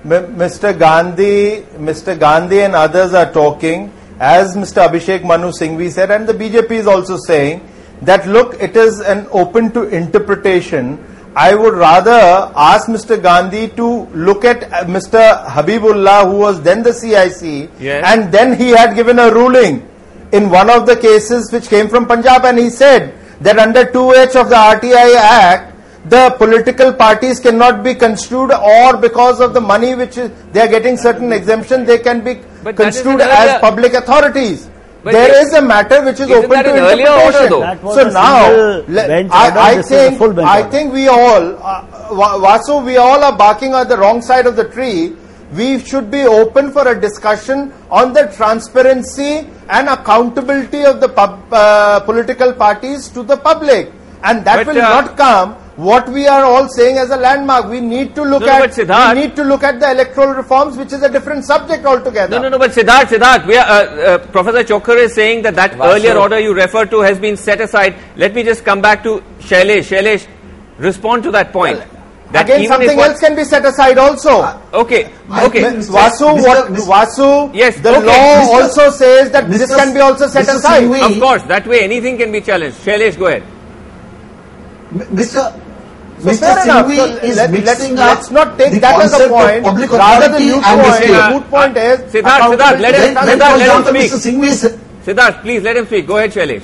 [0.06, 0.78] Mr.
[0.78, 2.20] Gandhi, Mr.
[2.20, 4.88] Gandhi and others are talking, as Mr.
[4.88, 7.62] Abhishek Manu Singhvi said, and the BJP is also saying
[8.04, 10.98] that look, it is an open to interpretation.
[11.36, 13.22] I would rather ask Mr.
[13.22, 15.46] Gandhi to look at uh, Mr.
[15.46, 18.04] Habibullah, who was then the CIC, Yes.
[18.06, 19.88] and then he had given a ruling
[20.34, 24.36] in one of the cases which came from Punjab, and he said that under 2H
[24.36, 25.76] of the RTI Act,
[26.10, 30.67] the political parties cannot be construed or because of the money which is, they are
[30.67, 34.67] getting certain exemption, they can be But construed as public authorities.
[35.03, 37.49] But there it- is a matter which is open to an order, interpretation.
[37.49, 37.59] though?
[37.61, 40.69] That was so now, le- bench I, I this is a think I order.
[40.71, 44.55] think we all, uh, Va- Vasu, we all are barking at the wrong side of
[44.55, 45.13] the tree.
[45.55, 51.39] We should be open for a discussion on the transparency and accountability of the pub,
[51.51, 53.91] uh, political parties to the public,
[54.23, 55.55] and that But, will uh, not come.
[55.82, 58.60] What we are all saying as a landmark, we need to look No, no, at.
[58.62, 61.86] but Siddharth- we need to look at the electoral reforms, which is a different subject
[61.86, 62.36] altogether.
[62.36, 65.56] No, no, no, but Siddharth, Siddharth, we are, uh, uh, Professor Chhokar is saying that
[65.56, 65.96] that Vasu.
[65.96, 67.96] earlier order you referred to has been set aside.
[68.15, 69.88] Let me just come back to Shailesh.
[69.94, 70.28] Shailesh,
[70.78, 71.82] respond to that point.
[72.32, 74.36] that Again, something else can be set aside also.
[74.74, 75.10] Okay,
[75.48, 75.63] okay.
[75.63, 76.44] think- Vasu, Mr.
[76.48, 76.88] what, Mr.
[76.91, 78.06] Vasu, Yes, the okay.
[78.06, 78.54] law Mr.
[78.62, 80.56] also says that this can be also set Mr.
[80.60, 80.84] aside.
[80.84, 82.78] Singhvi- Of course, that way anything can be challenged.
[82.86, 83.44] Shailesh, go ahead.
[84.96, 85.54] Mr.
[86.21, 86.39] So Mr.
[86.39, 86.55] fair.
[86.65, 89.63] Singhvi So is let, mixing let's, up let's not take the that as a point.
[89.63, 92.79] public Rather, the authority moot and the point, the moot point uh, is Siddharth, Siddharth,
[92.79, 94.12] let him- When, when, Siddharth, let him speak.
[94.12, 94.19] Mr.
[94.31, 96.07] Singhvi said, Siddharth, please let him speak.
[96.07, 96.63] Go ahead, Shailesh.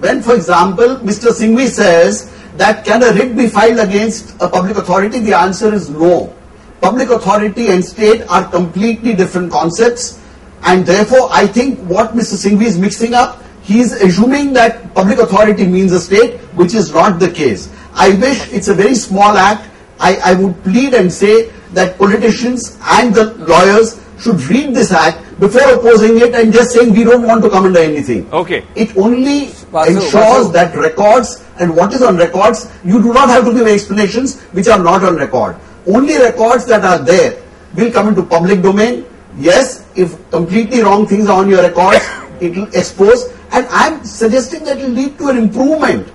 [0.00, 1.32] when, for example, Mr.
[1.32, 5.90] Singhvi says that can a writ be filed against a public authority, the answer is
[5.90, 6.32] no.
[6.80, 10.20] Public authority and state are completely different concepts,
[10.64, 12.34] and therefore, I think what Mr.
[12.38, 16.90] Singhvi is mixing up, he is assuming that public authority means a state, which is
[16.90, 17.70] not the case.
[17.92, 19.68] I wish it's a very small act.
[20.00, 25.18] I, I would plead and say that politicians and the lawyers should read this act
[25.38, 28.32] before opposing it and just saying we don't want to come under anything.
[28.32, 28.64] Okay.
[28.74, 30.52] It only Vasu, ensures Vasu.
[30.54, 34.66] that records and what is on records, you do not have to give explanations which
[34.68, 35.56] are not on record.
[35.86, 37.42] Only records that are there
[37.74, 39.04] will come into public domain.
[39.36, 42.00] Yes, if completely wrong things are on your records,
[42.40, 43.24] it will expose.
[43.52, 46.08] And I'm suggesting that it will lead to an improvement.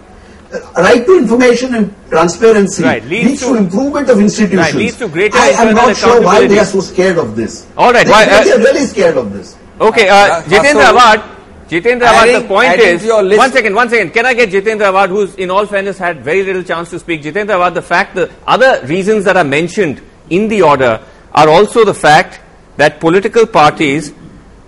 [0.53, 4.62] Uh, Right to information and transparency Right, leads to- improvement of institutions.
[4.62, 7.65] Right, leads to greater I am not sure why they are so scared of this.
[7.75, 9.55] All right, They, why- they uh, are really scared of this.
[9.81, 11.23] Okay, uh, Uh, Jitendra Vasu, Awhad.
[11.69, 13.01] Jitendra Awhad, the adding- point adding is.
[13.01, 14.12] to your list- One second, one second.
[14.13, 17.23] Can I get Jitendra Awhad, who's in all fairness had very little chance to speak?
[17.23, 20.99] Jitendra Awhad, the fact, the other reasons that are mentioned in the order
[21.33, 22.39] are also the fact
[22.77, 24.13] that political parties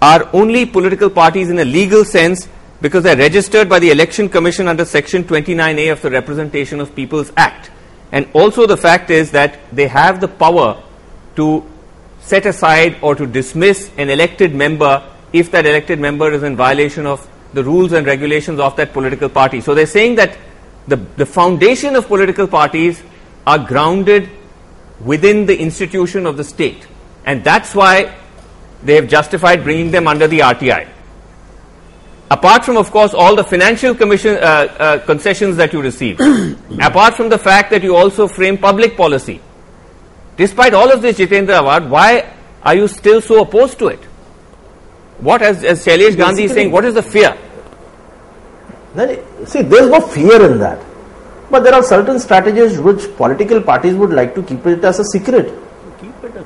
[0.06, 2.48] are only political parties in a legal sense
[2.80, 7.32] because they're registered by the Election Commission under Section 29A of the Representation of People's
[7.36, 7.72] Act.
[8.12, 10.84] And also the fact is that they have the power
[11.38, 11.66] to
[12.20, 14.94] set aside or to dismiss an elected member
[15.34, 19.28] if that elected member is in violation of the rules and regulations of that political
[19.28, 19.60] party.
[19.60, 20.38] So they're saying that
[20.88, 23.02] the, the foundation of political parties
[23.48, 24.30] are grounded
[25.04, 26.88] within the institution of the state.
[27.26, 28.16] And that's why
[28.86, 30.88] they have justified bringing them under the RTI.
[32.32, 36.20] Apart from, of course, all the financial commission uh, uh, concessions that you receive,
[36.82, 39.42] apart from the fact that you also frame public policy,
[40.38, 44.04] Despite all of this, Jitendra Awhad, why are you still so opposed to it?
[45.20, 47.38] What, as, as Shailesh Gandhi is saying, what is the fear?
[49.46, 50.84] See, there's no fear in that.
[51.50, 55.06] But there are certain strategies which political parties would like to keep it as a
[55.06, 55.54] secret.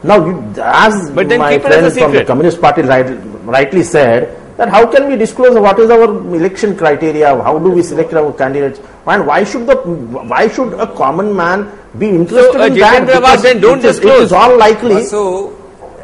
[0.03, 2.25] Now, you, as But then my keep as friend from the.
[2.25, 3.05] Communist Party right,
[3.43, 7.81] rightly said, that how can we disclose what is our election criteria, how do we
[7.81, 12.61] select our candidates, and why should the why should a common man be interested So,
[12.61, 13.03] uh, in that?
[13.03, 14.19] Jitendra Awhad, Because then don't it is- disclose.
[14.21, 15.03] It is all likely.
[15.05, 15.55] So,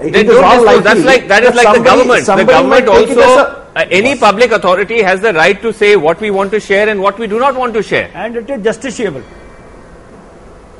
[0.02, 0.84] it They don't all disclose.
[0.86, 2.26] That's like that is that like the government.
[2.26, 5.74] The government might take it also, a- uh, any public authority has the right to
[5.74, 8.10] say what we want to share and what we do not want to share.
[8.14, 9.24] And it is justiciable.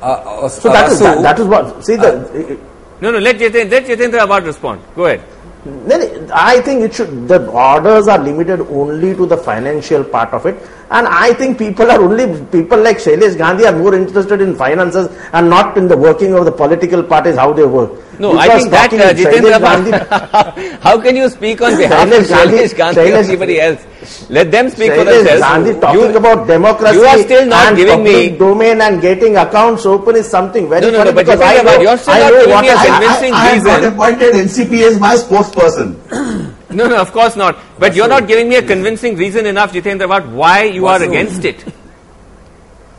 [0.02, 1.84] uh, So that is that, that is what.
[1.84, 2.58] See the.
[3.00, 3.18] No, no.
[3.18, 4.80] Let Jitendra, let Jitendra Awhad respond.
[4.94, 5.22] Go ahead.
[5.64, 7.26] Then I think it should.
[7.26, 10.54] The orders are limited only to the financial part of it,
[10.92, 15.08] and I think people are only people like Shailesh Gandhi are more interested in finances
[15.32, 17.90] and not in the working of the political parties how they work.
[18.20, 20.80] No, I think that uh, Jitendra Shailesh Awhad.
[20.88, 23.84] How can you speak on behalf of Shailesh Gandhi- Shailesh or anybody else?
[24.28, 25.40] Let them speak for themselves.
[25.42, 29.86] Gandhi talking You- about democracy you are still not giving me- domain and getting accounts
[29.86, 32.32] open is something very No, no, no, but because I know, you're still I not
[32.32, 33.92] know giving me a I- convincing I, I have not reason.
[33.92, 35.96] appointed NCP as my spokesperson.
[36.70, 37.56] No, no, of course not.
[37.78, 41.44] But you're not giving me a convincing reason enough, Jitendra about why you are against
[41.44, 41.64] it.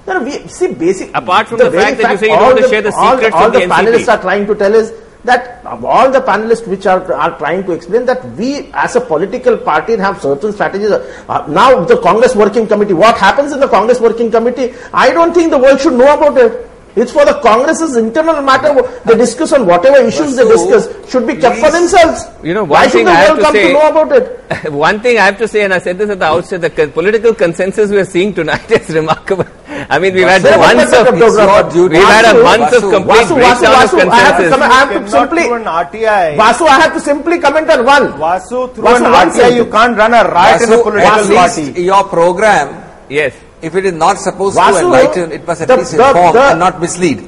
[0.07, 1.09] No, no, we, see, basic.
[1.15, 3.15] Apart from the very fact that you say you don't want to share the all
[3.15, 3.75] secrets all of the the NCP.
[3.75, 4.93] panelists are trying to tell is
[5.23, 9.58] that all the panelists which are are trying to explain that we as a political
[9.58, 10.91] party have certain strategies.
[10.91, 14.73] Uh, now the Congress Working Committee, what happens in the Congress Working Committee?
[14.93, 16.66] I don't think the world should know about it.
[16.99, 18.73] It's for the Congress's internal matter.
[19.05, 22.23] They discuss on whatever issues they discuss should be kept for themselves.
[22.43, 24.71] You know, Why should the I world to come say- to know about it?
[24.88, 26.91] One thing I have to say, and I said this at the outset, the con-
[26.91, 29.45] political consensus we are seeing tonight is remarkable.
[29.89, 32.83] I mean, we've had Vasu, months of, Vasu, Vasu, we've had a Vasu, month of
[32.83, 34.49] Vasu, complete Vasu, breakdown of Vasu, I have to, consensus.
[34.49, 36.38] come, I have to simply, through an RTI.
[36.38, 38.03] Vasu, I have to simply comment on one.
[38.13, 41.62] Vasu, through Vasu, an RTI, you can't run a riot in a political at party.
[41.65, 43.33] least your program, Yes.
[43.67, 46.51] If it is not supposed Vasu, to enlighten, it must at the- least inform the-
[46.51, 47.19] and not mislead.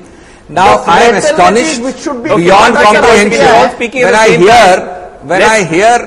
[0.47, 3.75] Now, I am astonished which should be beyond comprehension one second.
[3.75, 4.71] Speaking at when I hear,
[5.31, 5.97] when I hear,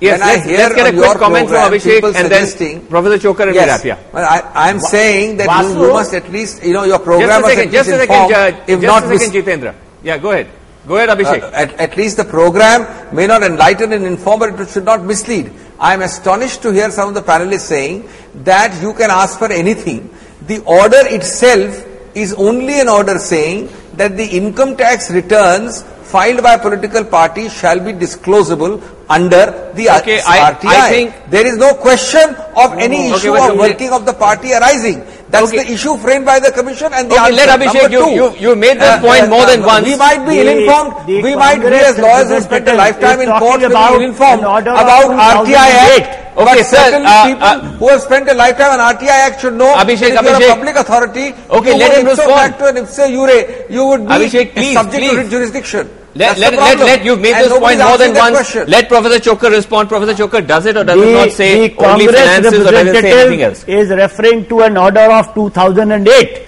[0.00, 2.28] Yes, when I let's, hear let's get a quick your comment from Abhishek people and
[2.28, 2.46] then
[2.94, 3.84] Professor Chhokar and Yes.
[4.12, 6.98] Well, I, I am saying that you, Vasu- you must at least, you know, your
[6.98, 9.32] Just program a must second, at just least a second, if just not a second,
[9.36, 9.74] Jitendra.
[10.02, 10.48] Yeah, go ahead.
[10.88, 11.42] Go ahead, Abhishek.
[11.42, 15.02] uh, at, at least the program may not enlighten and inform, but it should not
[15.04, 15.50] mislead.
[15.78, 18.08] I am astonished to hear some of the panelists saying
[18.44, 20.10] that you can ask for anything.
[20.46, 21.84] The order itself
[22.14, 27.48] is only an order saying that the income tax returns filed by a political party
[27.48, 30.68] shall be disclosable under the Okay, R- I- RTI.
[30.76, 34.52] I think- there is no question of any Okay, issue of working of the party
[34.54, 35.04] arising.
[35.34, 35.64] That's Okay.
[35.64, 37.36] the issue framed by the commission and the Okay, answer.
[37.42, 39.86] let Abhishek, you- two, you- you made this uh, point more uh, than once.
[39.86, 40.92] We might be The- ill-informed.
[41.06, 44.04] the We might be as lawyers who spent a lifetime in court will about be
[44.04, 46.06] ill-informed an order of about 2008.
[46.34, 46.50] RTI Act.
[46.50, 49.40] Okay, but sir, certainly uh, people uh, who have spent a lifetime on RTI Act
[49.40, 50.52] should know Abhishek, that if you're Abhishek.
[50.52, 52.54] a public authority, Okay, you let would him ipso respond.
[52.54, 55.16] facto and ipso jure, you would be Abhishek, please, subject please.
[55.24, 55.90] to jurisdiction.
[56.16, 58.36] Let, let, let, let, you've made And this point more than once.
[58.36, 58.68] question.
[58.68, 59.88] Let Professor Chhokar respond.
[59.88, 62.86] Professor Chhokar, does it or does it not say the only Congress finances or does
[62.86, 63.64] it say anything else?
[63.66, 66.46] representative is referring to an order of 2008.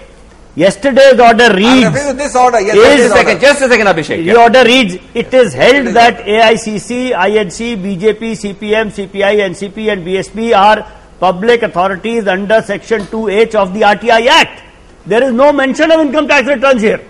[0.61, 2.59] Yesterday's order I'm reads, referring to this order.
[2.59, 3.45] Yes, Is that Just a is second, order.
[3.47, 4.17] just a second, Abhishek.
[4.17, 4.43] the Yeah.
[4.43, 10.83] order reads, it is held that AICC, INC, BJP, CPM, CPI, NCP and BSP are
[11.19, 14.63] public authorities under section 2H of the RTI Act.
[15.05, 17.01] There is no mention of income tax returns here.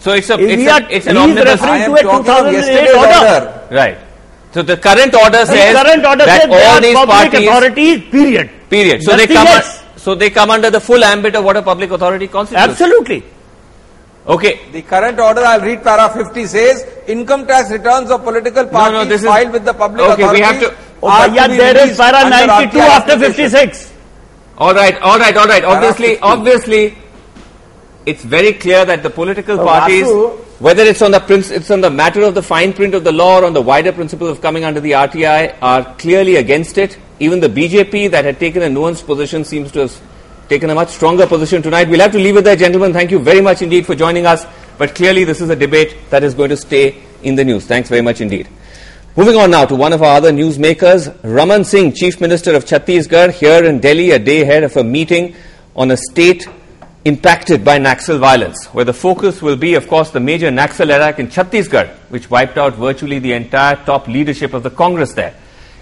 [0.00, 1.52] So it's a, We it's, are- a, it's an he is omnibus.
[1.52, 3.14] referring I am to a talking of 2008 order.
[3.14, 3.60] order.
[3.70, 3.98] Right.
[4.52, 7.48] So the current order The says current order that says they all these public parties,
[7.48, 8.50] authorities, period.
[8.68, 9.02] period.
[9.04, 9.75] So they come, else.
[10.06, 12.68] So they come under the full ambit of what a public authority constitutes.
[12.70, 13.24] Absolutely.
[14.34, 14.52] Okay.
[14.72, 19.04] The current order, I'll read para 50 says, income tax returns of political parties no,
[19.04, 21.82] this is- filed with the public Okay, we have to- Oh, yeah, to there is
[21.82, 23.92] released para 92 after 56.
[24.58, 25.64] All right, all right, all right.
[25.64, 26.22] Obviously, 50.
[26.22, 26.82] obviously,
[28.06, 30.38] it's very clear that the political Oh, parties, Vasu.
[30.68, 33.12] whether it's on the princ- it's on the matter of the fine print of the
[33.12, 36.96] law or on the wider principle of coming under the RTI, are clearly against it.
[37.18, 40.02] Even the BJP that had taken a nuanced position seems to have
[40.48, 41.88] taken a much stronger position tonight.
[41.88, 42.92] We'll have to leave it there, gentlemen.
[42.92, 44.46] Thank you very much indeed for joining us.
[44.78, 47.66] But clearly, this is a debate that is going to stay in the news.
[47.66, 48.48] Thanks very much indeed.
[49.16, 53.32] Moving on now to one of our other newsmakers, Raman Singh, Chief Minister of Chhattisgarh,
[53.32, 55.34] here in Delhi a day ahead of a meeting
[55.74, 56.46] on a state
[57.06, 61.18] impacted by Naxal violence, where the focus will be, of course, the major Naxal attack
[61.18, 65.34] in Chhattisgarh, which wiped out virtually the entire top leadership of the Congress there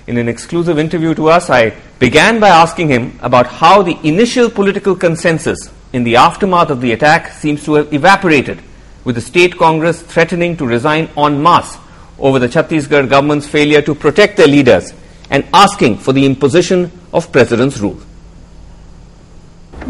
[0.07, 4.49] In an exclusive interview to us, I began by asking him about how the initial
[4.49, 8.62] political consensus in the aftermath of the attack seems to have evaporated
[9.03, 11.78] with the state congress threatening to resign en masse
[12.20, 14.93] over the Chhattisgarh government's failure to protect their leaders
[15.30, 17.97] and asking for the imposition of president's rule.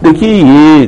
[0.03, 0.87] देखिए ये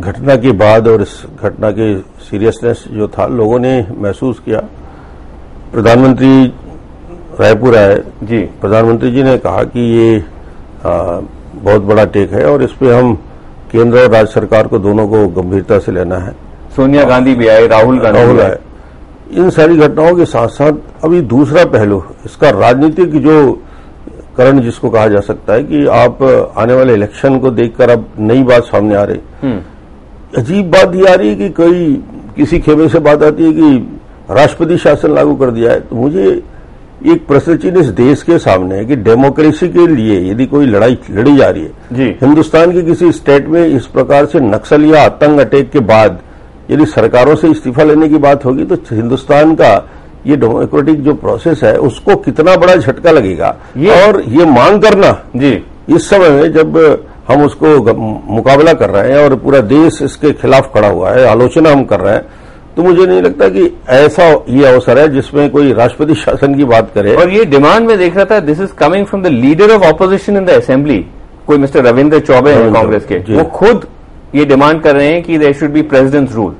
[0.00, 1.86] घटना के बाद और इस घटना के
[2.24, 4.60] seriousness जो था लोगों ने महसूस किया
[5.72, 6.32] प्रधानमंत्री
[7.39, 10.17] रायपुर आए। जी प्रधानमंत्री जी ने कहा कि ये
[10.85, 11.19] आ,
[11.55, 13.13] बहुत बड़ा टेक है और इस पे हम
[13.71, 16.35] केंद्र और राज्य सरकार को दोनों को गंभीरता से लेना है।
[16.75, 18.57] सोनिया गांधी भी आए राहुल गांधी राहुल आए।
[19.33, 23.51] इन सारी घटनाओं के साथ साथ अभी दूसरा पहलू इसका राजनीतिक जो
[24.37, 26.23] करण जिसको कहा जा सकता है कि आप
[26.57, 29.61] आने वाले इलेक्शन को देखकर अब नई बात सामने आ रही। हम्म,
[30.37, 31.93] अजीब बात ये आ रही है कि कोई
[32.35, 33.77] किसी खेमे से बात आती है कि
[34.31, 36.41] राष्ट्रपति शासन लागू कर दिया है। तो मुझे
[37.03, 40.97] एक प्रश्न चिन्ह इस देश के सामने है कि डेमोक्रेसी के लिए यदि कोई लड़ाई
[41.11, 45.03] लड़ी जा रही है जी हिंदुस्तान के किसी स्टेट में इस प्रकार से नक्सल या
[45.05, 46.19] आतंक अटैक के बाद
[46.71, 49.73] यदि सरकारों से इस्तीफा लेने की बात होगी तो हिंदुस्तान का
[50.27, 53.89] ये डेमोक्रेटिक जो प्रोसेस है उसको कितना बड़ा झटका लगेगा ये?
[54.01, 55.53] और ये मांग करना जी
[55.95, 56.77] इस समय में जब
[57.27, 57.93] हम उसको
[58.33, 61.99] मुकाबला कर रहे हैं और पूरा देश इसके खिलाफ खड़ा हुआ है आलोचना हम कर
[61.99, 62.25] रहे हैं
[62.75, 66.91] तो मुझे नहीं लगता कि ऐसा ये अवसर है जिसमें कोई राष्ट्रपति शासन की बात
[66.95, 69.83] करे। और ये डिमांड में देख रहा था this is coming from the leader of
[69.83, 70.97] opposition in the assembly
[71.47, 73.85] कोई मिस्टर रविंद्र चौबे हैं कांग्रेस के। वो खुद
[74.35, 76.53] ये डिमांड कर रहे हैं कि there should be president's rule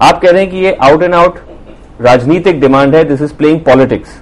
[0.00, 1.38] आप कह रहे हैं कि ये आउट एंड आउट
[2.00, 4.20] राजनीतिक डिमांड है this is playing politics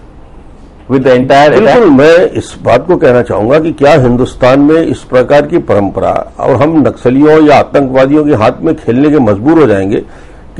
[0.91, 5.03] with the entire बिल्कुल मैं इस बात को कहना चाहूँगा कि क्या हिंदुस्तान में इस
[5.11, 9.67] प्रकार की परंपरा और हम नक्सलियों या आतंकवादियों के हाथ में खेलने के मजबूर हो
[9.67, 10.03] जाएँगे?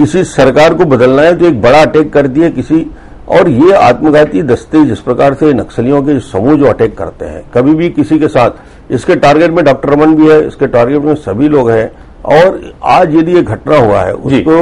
[0.01, 2.85] किसी सरकार को बदलना है तो एक बड़ा अटैक कर दिए किसी
[3.31, 7.75] और ये आत्मघाती दस्ते जिस प्रकार से नक्सलियों के समूह जो अटैक करते हैं कभी
[7.75, 11.49] भी किसी के साथ इसके टारगेट में डॉक्टर रमन भी है इसके टारगेट में सभी
[11.49, 11.91] लोग हैं
[12.29, 14.57] और आज यदि ये घटना हुआ है उसको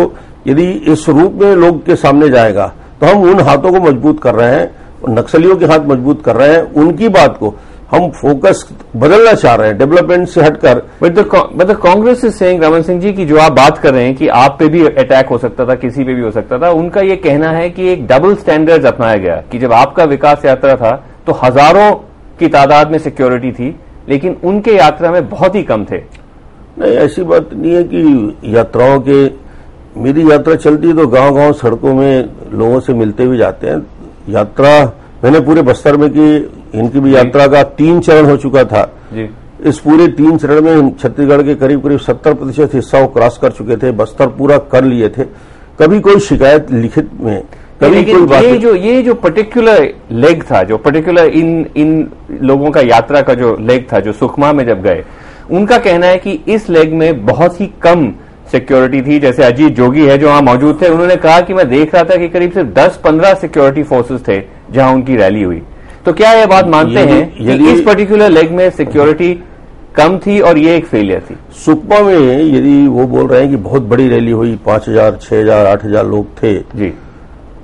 [0.46, 2.66] यदि इस रूप में लोग के सामने जाएगा
[3.00, 6.52] तो हम उन हाथों को मज़बूत कर रहे हैं नक्सलियों के हाथ मज़बूत कर रहे
[6.52, 7.54] हैं उनकी बात को
[7.90, 8.66] हम फोकस
[8.96, 11.12] बदलना चाह रहे हैं डेवलपमेंट से हटकर। But
[11.66, 14.28] the Congress is saying Raman Singh ji की जो आप बात कर रहे हैं कि
[14.28, 17.16] आप पे भी अटैक हो सकता था किसी पे भी हो सकता था उनका ये
[17.18, 20.90] कहना है कि एक डबल स्टैंडर्ड अपनाया गया कि जब आपका विकास यात्रा था
[21.26, 21.92] तो हज़ारों
[22.38, 23.74] की तादाद में सिक्योरिटी थी
[24.08, 25.98] लेकिन उनके यात्रा में बहुत ही कम थे।
[26.78, 29.24] नहीं ऐसी बात नहीं है कि यात्राओं के
[30.00, 33.82] मेरी यात्रा चलती है तो गाँव गाँव सड़कों में लोगों से मिलते भी जाते हैं।
[34.28, 34.72] यात्रा
[35.24, 36.34] मैंने पूरे बस्तर में की
[36.78, 39.28] इनकी भी यात्रा का तीन चरण हो चुका था। जी।
[39.66, 43.52] इस पूरे तीन चरण में छत्तीसगढ़ के करीब करीब सत्तर प्रतिशत हिस्सा वो क्रॉस कर
[43.52, 45.24] चुके थे बस्तर पूरा कर लिए थे।
[45.78, 47.42] कभी कोई शिकायत लिखित में
[47.80, 52.08] कभी कोई ये जो ये जो पर्टिकुलर लेग था जो पर्टिकुलर इन इन
[52.42, 55.04] लोगों का यात्रा का जो लेग था जो सुखमा में जब गए
[55.50, 58.10] उनका कहना है कि इस लेग में बहुत ही कम
[58.52, 61.94] सिक्योरिटी थी। जैसे अजीत जोगी है जो वहाँ मौजूद थे उन्होंने कहा कि मैं देख
[61.94, 64.38] रहा था कि करीब सिर्फ़ 10-15 सिक्योरिटी फोर्सेस थे।
[64.72, 65.62] जहाँ उनकी रैली हुई।
[66.04, 69.32] तो क्या ये बात मानते हैं कि इस पर्टिकुलर लेग में सिक्योरिटी
[69.96, 71.36] कम थी और ये एक फेलियर थी?
[71.56, 75.40] सुकमा में यदि वो बोल रहे हैं कि बहुत बड़ी रैली हुई पाँच हज़ार छह
[75.40, 76.92] हज़ार आठ हज़ार लोग थे। जी।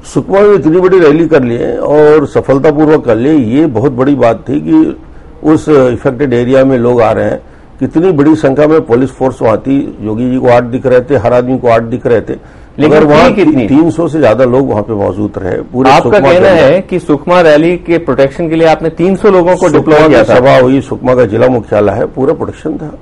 [0.04, 4.44] सुकमा में इतनी बड़ी रैली कर लिए और सफलतापूर्वक कर लिए ये बहुत बड़ी बात
[4.48, 4.96] थी कि
[5.44, 7.40] उस इफेक्टेड एरिया में लोग आ रहे हैं।
[7.80, 11.16] कितनी बड़ी संख्या में पुलिस फोर्स वहाँ थी। योगी जी को आठ दिख रहे थे
[11.16, 12.34] हर आदमी को आठ दिख रहे थे।
[12.78, 13.66] लेकिन वहाँ कितनी?
[13.68, 17.40] तीन सौ से ज़्यादा लोग वहाँ पे मौजूद रहे पूरे आपका कहना है कि सुकमा
[17.40, 21.14] रैली के प्रोटेक्शन के लिए आपने 300 लोगों को डिप्लॉय किया था। सभा हुई सुकमा
[21.14, 22.92] का जिला मुख्यालय है पूरा प्रोटेक्शन था।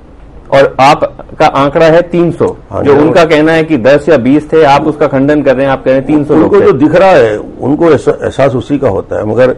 [0.51, 4.63] और आपका आंकड़ा है 300 हाँ जो उनका कहना है कि 10 या 20 थे
[4.65, 7.11] आप उसका खंडन कर रहे हैं आप कह रहे हैं 300 लोग जो दिख रहा
[7.11, 9.55] है उनको एहसास उसी का होता है। मगर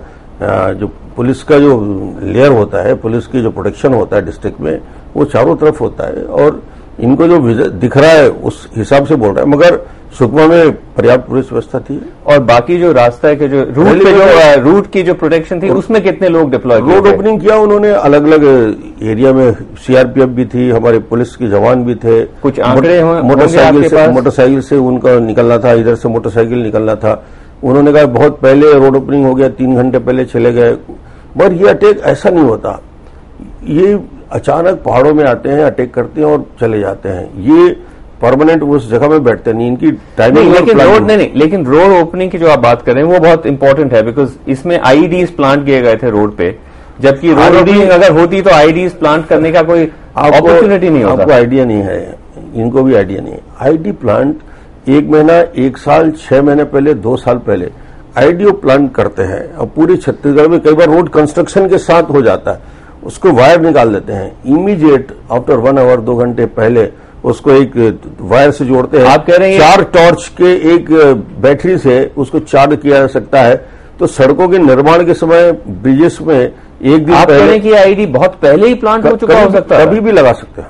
[0.75, 1.75] जो पुलिस का जो
[2.23, 4.79] लेयर होता है पुलिस की जो प्रोटेक्शन होता है डिस्ट्रिक्ट में
[5.15, 6.61] वो चारों तरफ़ होता है। और
[6.99, 7.39] इनको जो
[7.69, 9.79] दिख रहा है उस हिसाब से बोल रहा है। मगर
[10.17, 14.11] सुकमा में पर्याप्त पुलिस व्यवस्था थी। और बाकी जो रास्ता है के जो रूट पे
[14.11, 17.89] जो रूट की जो प्रोटेक्शन थी उसमें कितने लोग डिप्लॉय किए रोड ओपनिंग किया उन्होंने।
[17.89, 18.43] अलग अलग
[19.03, 24.07] एरिया में सीआरपीएफ भी थी हमारे पुलिस के जवान भी थे। कुछ आंकड़े मोटरसाइकिल से
[24.09, 27.23] मोटरसाइकिल से उनका निकलना था इधर से मोटरसाइकिल निकलना था।
[27.63, 30.71] उन्होंने कहा बहुत पहले रोड ओपनिंग हो गया तीन घंटे पहले चले गए।
[31.37, 32.79] मगर ये अटैक ऐसा नहीं होता।
[33.65, 33.99] ये
[34.31, 37.75] अचानक पहाड़ों में आते हैं अटैक करते हैं और चले जाते हैं। ये
[38.25, 42.31] परमानेंट उस जगह में बैठते नहीं इनकी टाइमिंग लेकिन रोड नहीं नहीं लेकिन रोड ओपनिंग
[42.31, 45.65] की जो आप बात कर रहे हैं वो बहुत इंपॉर्टेंट है बिकॉज़ इसमें आईडीज प्लांट
[45.65, 46.55] किए गए थे रोड पे।
[47.01, 49.85] जबकि रोड ओपनिंग अगर होती तो आईडीज प्लांट करने का कोई
[50.17, 52.15] अपॉर्चुनिटी नहीं आपको आइडिया नहीं है
[52.55, 57.15] इनको भी आइडिया नहीं है। आईडी प्लांट एक महीना एक साल छह महीने पहले दो
[57.17, 57.69] साल पहले
[58.17, 62.21] आईडीओ प्लांट करते हैं। और पूरे छत्तीसगढ़ में कई बार रोड कंस्ट्रक्शन के साथ हो
[62.21, 62.73] जाता है
[63.05, 66.83] उसको वायर निकाल देते हैं। इमीडिएट आफ्टर वन आवर दो घंटे पहले
[67.25, 67.71] उसको एक
[68.21, 70.91] वायर से जोड़ते हैं। आप कह रहे हैं चार टॉर्च के एक
[71.41, 73.55] बैटरी से उसको चार्ज किया जा सकता है।
[73.99, 78.05] तो सड़कों के निर्माण के समय ब्रिजेस में एक दिन आप पहले हैं कि आईडी
[78.07, 80.69] बहुत पहले ही प्लांट हो चुका हो सकता है। कभी भी लगा सकते हैं।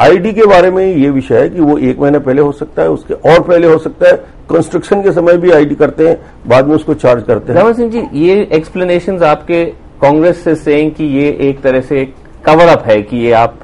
[0.00, 2.90] आईडी के बारे में ये विषय है कि वो एक महीने पहले हो सकता है
[2.90, 4.16] उसके और पहले हो सकता है।
[4.50, 7.90] कंस्ट्रक्शन के समय भी आईडी करते हैं बाद में उसको चार्ज करते हैं। रमन सिंह
[7.90, 9.64] जी ये एक्सप्लेनेशन आपके
[10.02, 12.04] कांग्रेस से सेइंग कि ये एक तरह से
[12.46, 13.58] कवर अप है कि ये आप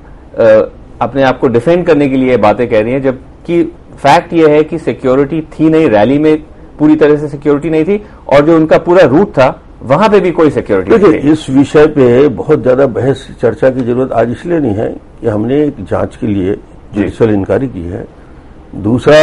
[1.00, 3.62] अपने आप को डिफेंड करने के लिए बातें कह रही हैं जबकि
[4.02, 6.36] फैक्ट यह है कि सिक्योरिटी थी नहीं रैली में
[6.78, 9.48] पूरी तरह से सिक्योरिटी नहीं थी और जो उनका पूरा रूट था
[9.82, 13.70] वहाँ पे भी कोई सिक्योरिटी नहीं देखिए थी। इस विषय पे बहुत ज़्यादा बहस चर्चा
[13.70, 14.88] की ज़रूरत आज इसलिए नहीं है
[15.20, 16.54] कि हमने एक जाँच के लिए
[16.94, 18.04] जुडिशियल इंक्वायरी की है
[18.82, 19.18] दूसरा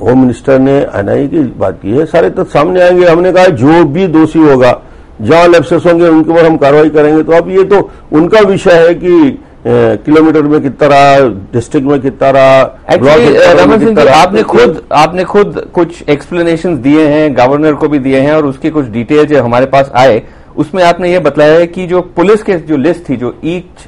[0.00, 3.84] होम मिनिस्टर ने एनआई की बात की है सारे तथ्य सामने आएँगे हमने कहा जो
[3.86, 4.80] भी दोषी होगा
[5.20, 8.94] जहाँ लैप्सेस होंगे उनके ऊपर हम कार्रवाई करेंगे। तो अब ये तो उनका विषय है
[8.94, 9.38] कि
[9.68, 12.62] किलोमीटर में कितना रहा डिस्ट्रिक्ट में कितना रहा
[13.62, 18.20] रमन सिंह जी आपने खुद आपने खुद कुछ एक्सप्लेनेशन दिए हैं गवर्नर को भी दिए
[18.20, 20.22] हैं और उसकी कुछ डिटेल जो हमारे पास आए
[20.56, 23.86] उसमें आपने ये बताया है कि जो पुलिस के जो लिस्ट थी जो ईच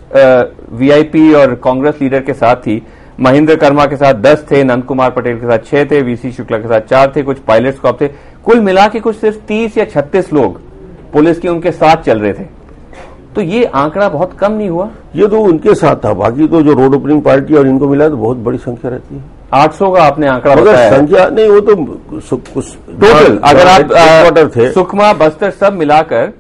[0.73, 2.83] वीआईपी और कांग्रेस लीडर के साथ थी
[3.21, 6.59] महेंद्र कर्मा के साथ दस थे नंद कुमार पटेल के साथ छह थे वीसी शुक्ला
[6.59, 8.09] के साथ चार थे कुछ पायलट स्कॉप थे
[8.45, 10.61] कुल मिला के कुछ सिर्फ़ तीस या छत्तीस लोग
[11.13, 12.60] पुलिस के उनके साथ चल रहे थे।
[13.35, 16.73] तो ये आंकड़ा बहुत कम नहीं हुआ। ये तो उनके साथ था। बाकी तो जो
[16.73, 19.23] रोड ओपनिंग पार्टी और इनको मिला तो बहुत बड़ी संख्या रहती है।
[19.55, 25.13] 800 का आपने आंकड़ा मगर संख्या नहीं वो तो टोटल अगर आप क्वार्टर थे। सुकमा
[25.13, 26.33] बस्तर सब मिलाकर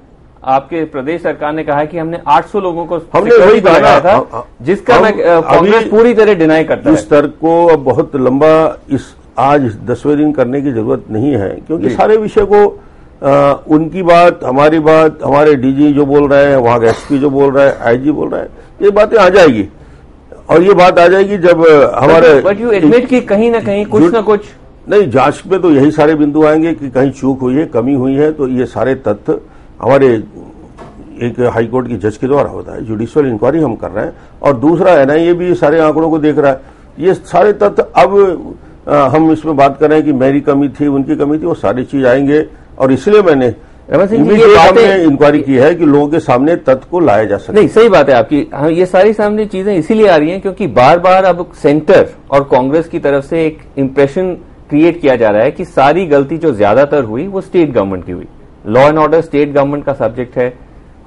[0.45, 4.13] आपके प्रदेश सरकार ने कहा है कि हमने 800 लोगों को हमने वही कहा था।
[4.13, 5.13] हम- जिसका हम मैं
[5.43, 10.17] कांग्रेस पूरी तरह डिनाई करता है। इस तर्क को अब बहुत लंबा इस आज दसवें
[10.17, 12.81] दिन करने की ज़रूरत नहीं है क्योंकि सारे विषय को
[13.23, 17.31] आ, उनकी बात हमारी बात हमारे डीजी जो बोल रहे हैं वहाँ का एसपी जो
[17.31, 18.49] बोल रहा है आईजी बोल रहा है
[18.83, 19.69] ये बातें आ जाएगी।
[20.51, 21.61] और ये बात आ जाएगी जब
[21.95, 24.47] हमारे बट यू एडमिट कि कहीं ना कहीं कुछ ना कुछ
[24.89, 28.15] नहीं जाँच में तो यही सारे बिंदु आएँगे कि कहीं चूक हुई है कमी हुई
[28.15, 29.39] है तो ये सारे तथ्य
[29.81, 30.09] हमारे
[31.23, 34.13] एक हाईकोर्ट की जज के द्वारा होता है। जुडिशियल इंक्वायरी हम कर रहे हैं
[34.43, 36.61] और दूसरा एनआईए भी ये सारे आंकड़ों को देख रहा है।
[36.99, 38.57] ये सारे तथ्य अब
[38.89, 41.55] अ, हम इसमें बात कर रहे हैं कि मेरी कमी थी उनकी कमी थी वो
[41.55, 42.41] सारी चीज़ आएँगे।
[42.81, 43.55] और इसलिए मैंने
[43.91, 48.09] इंक्वायरी की है कि लोगों के सामने तथ्य को लाया जा सके। नहीं सही बात
[48.09, 51.47] है आपकी। हाँ, ये सारी सामने चीज़ें इसीलिए आ रही हैं क्योंकि बार बार अब
[51.63, 54.33] सेंटर और कांग्रेस की तरफ़ से एक इम्प्रेशन
[54.71, 58.13] क्रिएट किया जा रहा है कि सारी गलती जो ज़्यादातर हुई वो स्टेट गवर्नमेंट की
[58.13, 58.27] हुई।
[58.67, 60.49] Law and order state government का सब्जेक्ट है।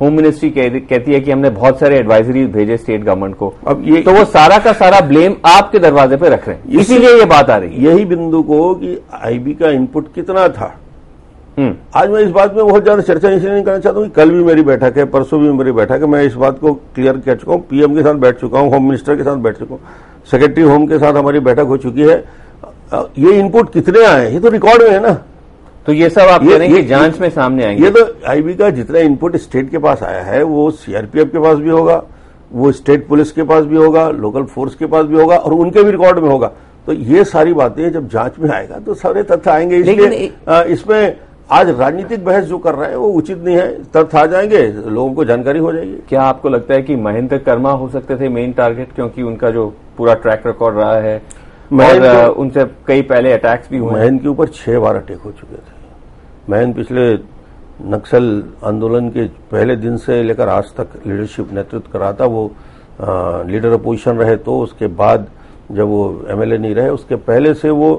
[0.02, 4.02] होम मिनिस्ट्री कहती है कि हमने बहुत सारे एडवाइजरी भेजे स्टेट गवर्नमेंट को। अब ये
[4.02, 7.50] तो वो सारा का सारा ब्लेम आपके दरवाजे पे रख रहे हैं। इसीलिए ये बात
[7.50, 10.76] आ रही है। यही बिंदु को कि आईबी का इनपुट कितना था।
[11.60, 14.44] आज मैं इस बात में बहुत ज़्यादा चर्चा इसलिए नहीं करना चाहता हूँ कल भी
[14.44, 17.54] मेरी बैठक है परसों भी मेरी बैठक है मैं इस बात को क्लियर कर चुका
[17.54, 19.82] हूँ। पीएम के साथ बैठ चुका हूँ होम मिनिस्टर के साथ बैठ चुका हूँ।
[20.32, 22.16] सेक्रेटरी होम के साथ हमारी बैठक हो चुकी है।
[23.20, 25.14] ये इनपुट कितने आए ये तो रिकॉर्ड में है ना।
[25.86, 29.00] तो ये सब आप ये- ये- जाँच में सामने आएँगे। ये तो आईबी का जितना
[29.00, 32.02] इनपुट स्टेट के पास आया है वो सीआरपीएफ के पास भी होगा
[32.52, 35.84] वो स्टेट पुलिस के पास भी होगा लोकल फोर्स के पास भी होगा और उनके
[35.84, 36.52] भी रिकॉर्ड में होगा।
[36.88, 40.32] तो ये सारी बातें जब जाँच में आएगा तो सारे तथ्य आएँगे इसलिए
[40.74, 41.16] इसमें
[41.54, 45.14] आज राजनीतिक बहस जो कर रहे हैं वो उचित नहीं है। तथ्य आ जाएँगे लोगों
[45.14, 48.54] को जानकारी हो जाएगी। क्या आपको लगता है कि महेंद्र कर्मा हो सकते थे मेन
[48.54, 49.66] टारगेट क्योंकि उनका जो
[49.98, 51.18] पूरा ट्रैक रिकॉर्ड रहा है
[51.74, 55.56] और उनसे कई पहले अटैक्स भी हुए महेंद्र के ऊपर छह बार अटैक हो चुके
[55.56, 57.14] थे। महेंद्र पिछले
[57.90, 62.46] नक्सल आंदोलन के पहले दिन से लेकर आज तक लीडरशिप नेतृत्व कर रहा था। वो
[63.50, 65.28] लीडर अपोजिशन रहे तो उसके बाद
[65.72, 67.92] जब वो एमएलए नहीं रहे उसके पहले से वो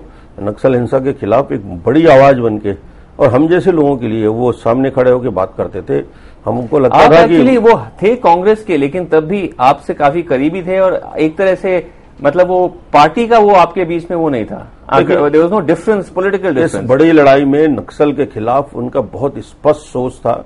[0.43, 2.73] नक्सल हिंसा के खिलाफ एक बड़ी आवाज़ बन के
[3.19, 6.03] और हम जैसे लोगों के लिए वो सामने खड़े होकर बात करते थे
[6.45, 10.23] हमको लगता आप था एक्चुअली कि वो थे कांग्रेस के लेकिन तब भी आपसे काफ़ी
[10.23, 11.87] करीबी थे और एक तरह से
[12.23, 16.55] मतलब वो पार्टी का वो आपके बीच में वो नहीं था। नो डिफरेंस पोलिटिकल इस
[16.57, 20.45] डिफरेंस बड़ी लड़ाई में नक्सल के खिलाफ उनका बहुत स्पष्ट सोच था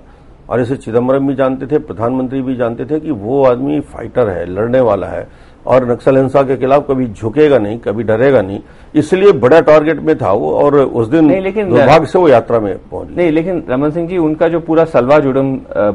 [0.51, 4.45] और इसे चिदम्बरम भी जानते थे प्रधानमंत्री भी जानते थे कि वो आदमी फाइटर है
[4.47, 5.27] लड़ने वाला है।
[5.69, 8.61] और नक्सल हिंसा के खिलाफ कभी झुकेगा नहीं कभी डरेगा नहीं।
[8.95, 12.61] इसलिए बड़ा टारगेट में था वो और उस दिन नहीं, लेकिन- दुर्भाग्य से वो यात्रा
[12.61, 15.47] में पहुँच नहीं लेकिन रमन सिंह जी उनका जो पूरा सलवा जुड़म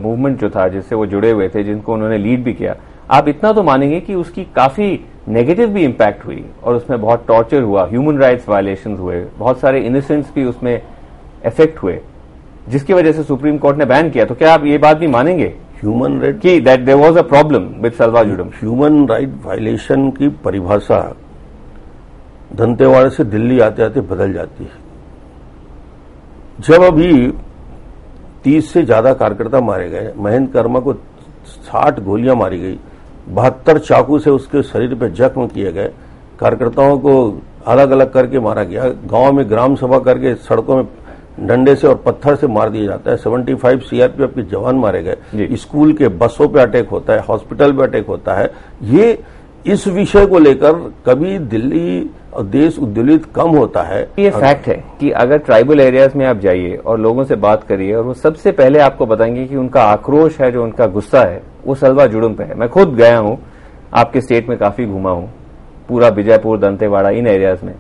[0.02, 2.76] मूवमेंट जो था जिससे वो जुड़े हुए थे जिनको उन्होंने लीड भी किया
[3.12, 7.62] आप इतना तो मानेंगे कि उसकी काफ़ी नेगेटिव भी इम्पैक्ट हुई और उसमें बहुत टॉर्चर
[7.62, 10.82] हुआ ह्यूमन राइट्स वायलेशन हुए बहुत सारे इनोसेंट्स भी उसमें
[11.46, 12.00] इफ़ेक्ट हुए
[12.70, 15.54] जिसकी वजह से सुप्रीम कोर्ट ने बैन किया। तो क्या आप ये बात भी मानेंगे?
[15.84, 20.28] ह्यूमन राइट कि that there was a problem with Salwa Judum human right violation की
[20.44, 21.00] परिभाषा
[22.56, 24.82] दंतेवाड़े से दिल्ली आते आते बदल जाती है।
[26.62, 27.12] जब अभी
[28.44, 30.94] तीस से ज़्यादा कार्यकर्ता मारे गए महेंद्र कर्मा को
[31.46, 32.78] साठ गोलियाँ मारी गई
[33.30, 35.92] बहत्तर चाकू से उसके शरीर पे जख्म किए गए
[36.40, 37.14] कार्यकर्ताओं को
[37.68, 40.86] अलग अलग करके मारा गया गाँव में ग्राम सभा करके सड़कों में
[41.40, 45.56] डंडे से और पत्थर से मार दिया जाता है। 75 सीआरपीएफ के जवान मारे गए।
[45.58, 48.52] स्कूल के बसों पे अटैक होता है हॉस्पिटल पे अटैक होता है।
[48.84, 49.18] ये
[49.66, 50.74] इस विषय को लेकर
[51.06, 56.18] कभी दिल्ली और देश उद्वेलित कम होता है। ये फैक्ट है कि अगर ट्राइबल एरियाज़
[56.18, 59.56] में आप जाइए और लोगों से बात करिए और वो सबसे पहले आपको बताएँगे कि
[59.56, 63.18] उनका आक्रोश है जो उनका गुस्सा है वो सलवा जुड़ुम पे है। मैं खुद गया
[63.18, 63.38] हूँ
[63.94, 65.30] आपके स्टेट में काफ़ी घूमा हूँ
[65.90, 67.74] पूरा विजयपुर दंतेवाड़ा इन एरियाज़ में।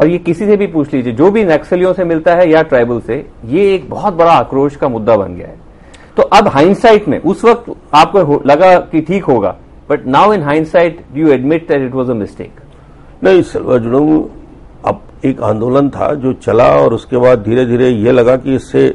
[0.00, 3.00] और ये किसी से भी पूछ लीजिए, जो भी नक्सलियों से मिलता है या ट्राइबल
[3.00, 5.58] से, ये एक बहुत बड़ा आक्रोश का मुद्दा बन गया है।
[6.16, 9.56] तो अब हाइंडसाइट में, उस वक्त आपको लगा कि ठीक होगा
[9.90, 12.60] but now in hindsight you admit that it was a mistake
[13.24, 14.24] नहीं सलवा जुड़ुम
[14.86, 18.94] अब एक आंदोलन था जो चला और उसके बाद धीरे धीरे ये लगा कि इससे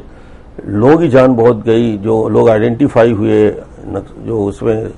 [0.66, 3.50] लोगों की जान बहुत गई, जो लोग आइडेंटिफाई हुए
[3.88, 4.90] जो उसमें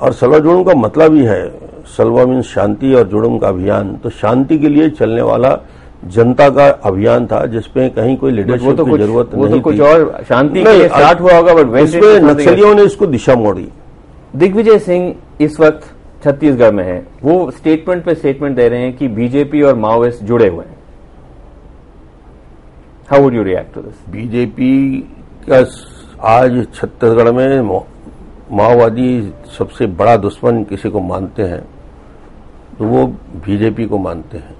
[0.00, 1.58] और सलवा जुड़ुम का मतलब ही है
[1.96, 5.58] सलवा मीन शांति और जुड़ुम का अभियान। तो शांति के लिए चलने वाला
[6.04, 9.80] जनता का अभियान था जिसमें कहीं कोई लीडरशिप तो की ज़रूरत वो तो नहीं कुछ
[9.80, 13.68] और शांति के लिए स्टार्ट हुआ होगा, बट इसमें नक्सलियों ने इसको दिशा मोड़ी।
[14.36, 15.92] दिग्विजय सिंह इस वक्त
[16.24, 20.48] छत्तीसगढ़ में है। वो स्टेटमेंट पे स्टेटमेंट दे रहे हैं कि बीजेपी और माओइस्ट जुड़े
[20.48, 20.76] हुए हैं।
[23.10, 24.98] How would you react to this BJP
[25.50, 25.64] का
[26.24, 27.95] आज छत्तीसगढ़ मो-
[28.52, 31.60] माओवादी सबसे बड़ा दुश्मन किसी को मानते हैं
[32.78, 33.06] तो वो
[33.46, 34.54] बीजेपी को मानते हैं।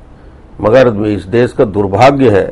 [0.60, 2.46] मगर इस देश का दुर्भाग्य है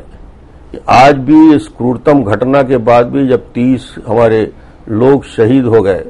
[0.71, 4.51] कि आज भी इस क्रूरतम घटना के बाद भी जब तीस हमारे
[4.89, 6.05] लोग शहीद हो गए,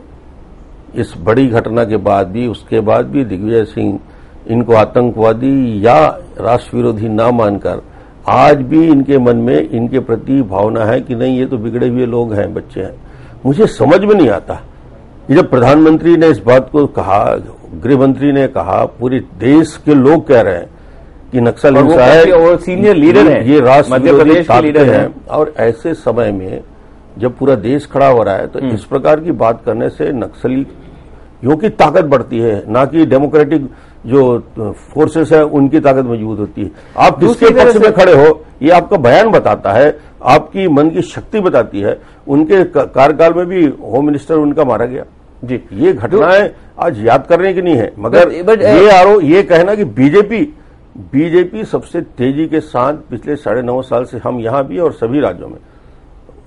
[0.96, 4.00] इस बड़ी घटना के बाद भी, उसके बाद भी दिग्विजय सिंह,
[4.48, 6.06] इनको आतंकवादी या
[6.40, 7.82] राष्ट्र विरोधी ना मानकर,
[8.28, 12.06] आज भी इनके मन में इनके प्रति भावना है कि नहीं, ये तो बिगड़े हुए
[12.06, 12.96] लोग हैं, बच्चे हैं।
[13.46, 14.62] मुझे समझ में नहीं आता।
[15.28, 17.24] कि जब प्रधानमंत्री ने इस बात को कहा
[17.84, 20.70] गृहमंत्री ने कहा पूरे देश के लोग कह रहे हैं
[21.32, 26.32] कि नक्सल हिंसा है और सीनियर लीडर हैं। ये राष्ट्र लीडर हैं। और ऐसे समय
[26.32, 26.62] में
[27.20, 30.66] जब पूरा देश खड़ा हो रहा है तो इस प्रकार की बात करने से नक्सली
[31.44, 33.70] यों की ताकत बढ़ती है ना कि डेमोक्रेटिक
[34.06, 34.40] जो
[34.94, 38.70] फोर्सेस है उनकी ताकत मज़बूत होती है। आप दूसरी किसके पक्ष में खड़े हो ये
[38.70, 44.06] आपका बयान बताता है आपकी मन की शक्ति बताती है। उनके कार्यकाल में भी होम
[44.06, 45.04] मिनिस्टर उनका मारा गया।
[45.44, 46.50] जी। ये घटनाएँ
[46.80, 49.84] आज याद करने की नहीं है मगर But- but, ये uh, आरोप ये कहना कि
[49.84, 50.42] बीजेपी
[51.12, 55.20] बीजेपी सबसे तेज़ी के साथ पिछले साढ़े नौ साल से हम यहाँ भी और सभी
[55.20, 55.58] राज्यों में।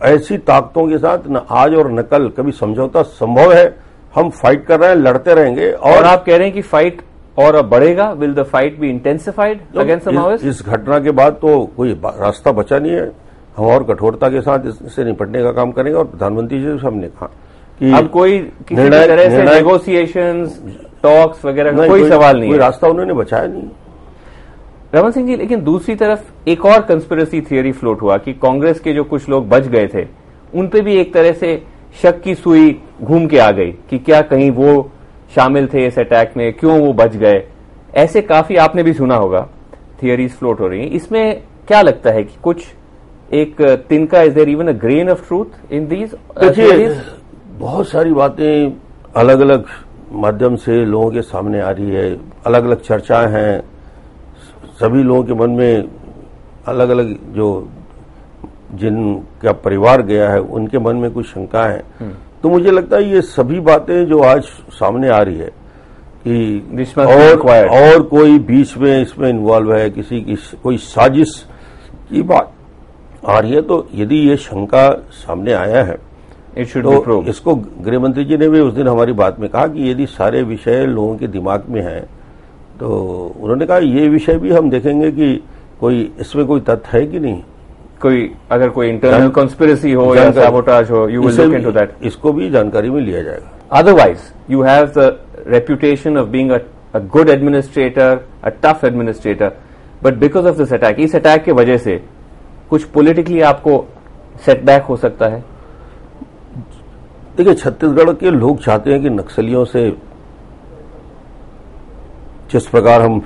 [0.02, 3.76] ऐसी ताकतों के साथ न आज और न कल कभी समझौता संभव है।
[4.14, 7.00] हम फाइट कर रहे हैं लड़ते रहेंगे और और आप कह रहे हैं कि फाइट
[7.38, 8.10] और अब बढ़ेगा?
[8.12, 12.78] Will the fight be intensified against Maoist इस घटना के बाद तो कोई रास्ता बचा
[12.78, 13.10] नहीं है।
[13.56, 17.26] हम और कठोरता के साथ इससे निपटने का काम करेंगे और प्रधानमंत्री जी हमने कहा
[17.80, 20.60] कि अब कोई किसी तरह से नेगोशिएशंस
[21.02, 23.68] टॉक्स वगैरह का कोई सवाल नहीं कोई रास्ता उन्होंने बचाया नहीं।
[24.94, 28.92] रमन सिंह जी लेकिन दूसरी तरफ़ एक और कंस्पिरेसी थियरी फ्लोट हुआ कि कांग्रेस के
[28.92, 30.06] जो कुछ लोग बच गए थे
[30.54, 31.62] उन पे भी एक तरह से
[32.02, 32.70] शक की सुई
[33.02, 34.90] घूम के आ गई कि क्या कहीं वो
[35.30, 37.42] शामिल थे इस अटैक में क्यों वो बच गए?
[37.94, 39.46] ऐसे काफ़ी आपने भी सुना होगा
[40.02, 42.66] थियरीज फ्लोट हो रही हैं। इसमें क्या लगता है कि कुछ
[43.34, 46.14] एक तिनका is there even a grain of truth in these
[47.58, 48.72] बहुत सारी बातें
[49.16, 49.64] अलग अलग
[50.12, 52.10] माध्यम से लोगों के सामने आ रही है
[52.46, 53.60] अलग अलग चर्चाएँ हैं।
[54.80, 55.88] सभी लोगों के मन में
[56.68, 57.48] अलग अलग जो
[58.74, 61.82] जिनका परिवार गया है उनके मन में कुछ शंका है।
[62.42, 65.50] तो मुझे लगता है ये सभी बातें जो आज सामने आ रही है
[66.26, 71.46] कि और, और कोई बीच में इसमें इन्वॉल्व है किसी की कोई साजिश
[72.10, 72.52] की बात
[73.26, 75.98] आ रही है तो यदि ये शंका सामने आया है
[76.58, 79.66] इट शुड तो इसको गृह मंत्री जी ने भी उस दिन हमारी बात में कहा
[79.66, 82.02] कि यदि सारे विषय लोगों के दिमाग में हैं
[82.80, 82.88] तो
[83.40, 85.42] उन्होंने कहा ये विषय भी हम देखेंगे कि
[85.80, 87.42] कोई इसमें कोई तथ्य है कि नहीं।
[88.02, 92.32] कोई अगर कोई इंटरनल कॉन्स्पिरसी हो या सैबोटाज हो you will look into that इसको
[92.32, 95.16] भी जानकारी में लिया जाएगा। Otherwise you have
[95.48, 96.56] reputation of being a,
[96.94, 98.06] a good administrator,
[98.42, 99.48] a tough administrator,
[100.02, 101.94] but because of this attack, इस अटैक की वजह से
[102.70, 103.76] कुछ politically आपको
[104.46, 105.40] सेटबैक हो सकता है।
[107.36, 109.88] देखिए छत्तीसगढ़ के लोग चाहते हैं कि नक्सलियों से
[112.52, 113.20] जिस प्रकार हम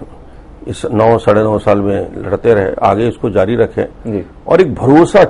[0.69, 5.25] इस नौ साढ़े नौ साल में लड़ते रहे आगे इसको जारी रखें। और एक भरोसा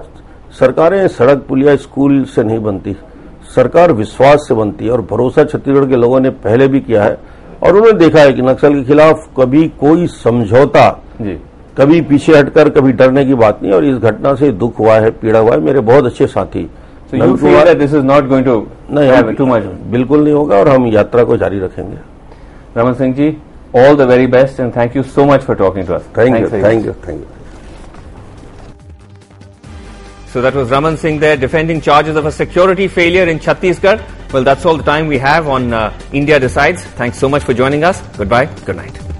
[0.58, 2.96] सरकारें सड़क पुलिया स्कूल से नहीं बनती
[3.54, 7.18] सरकार विश्वास से बनती है और भरोसा छत्तीसगढ़ के लोगों ने पहले भी किया है।
[7.62, 10.88] और उन्होंने देखा है कि नक्सल के खिलाफ कभी कोई समझौता
[11.78, 15.10] कभी पीछे हटकर कभी डरने की बात नहीं और इस घटना से दुख हुआ है
[15.10, 16.68] पीड़ा हुआ है। मेरे बहुत अच्छे साथी
[17.12, 18.60] this is not going to
[18.90, 19.64] नहीं too much.
[19.90, 21.98] बिल्कुल नहीं होगा और हम यात्रा को जारी रखेंगे।
[22.76, 23.36] रमन सिंह जी
[23.72, 26.02] all the very best and thank you so much for talking to us.
[26.04, 26.96] Thank Thanks you, very thank much.
[26.96, 27.28] you, thank you.
[30.26, 34.32] So that was Raman Singh there defending charges of a security failure in Chhattisgarh.
[34.32, 36.82] Well, that's all the time we have on uh, India Decides.
[36.82, 38.00] Thanks so much for joining us.
[38.16, 38.46] Goodbye.
[38.64, 39.11] Good night.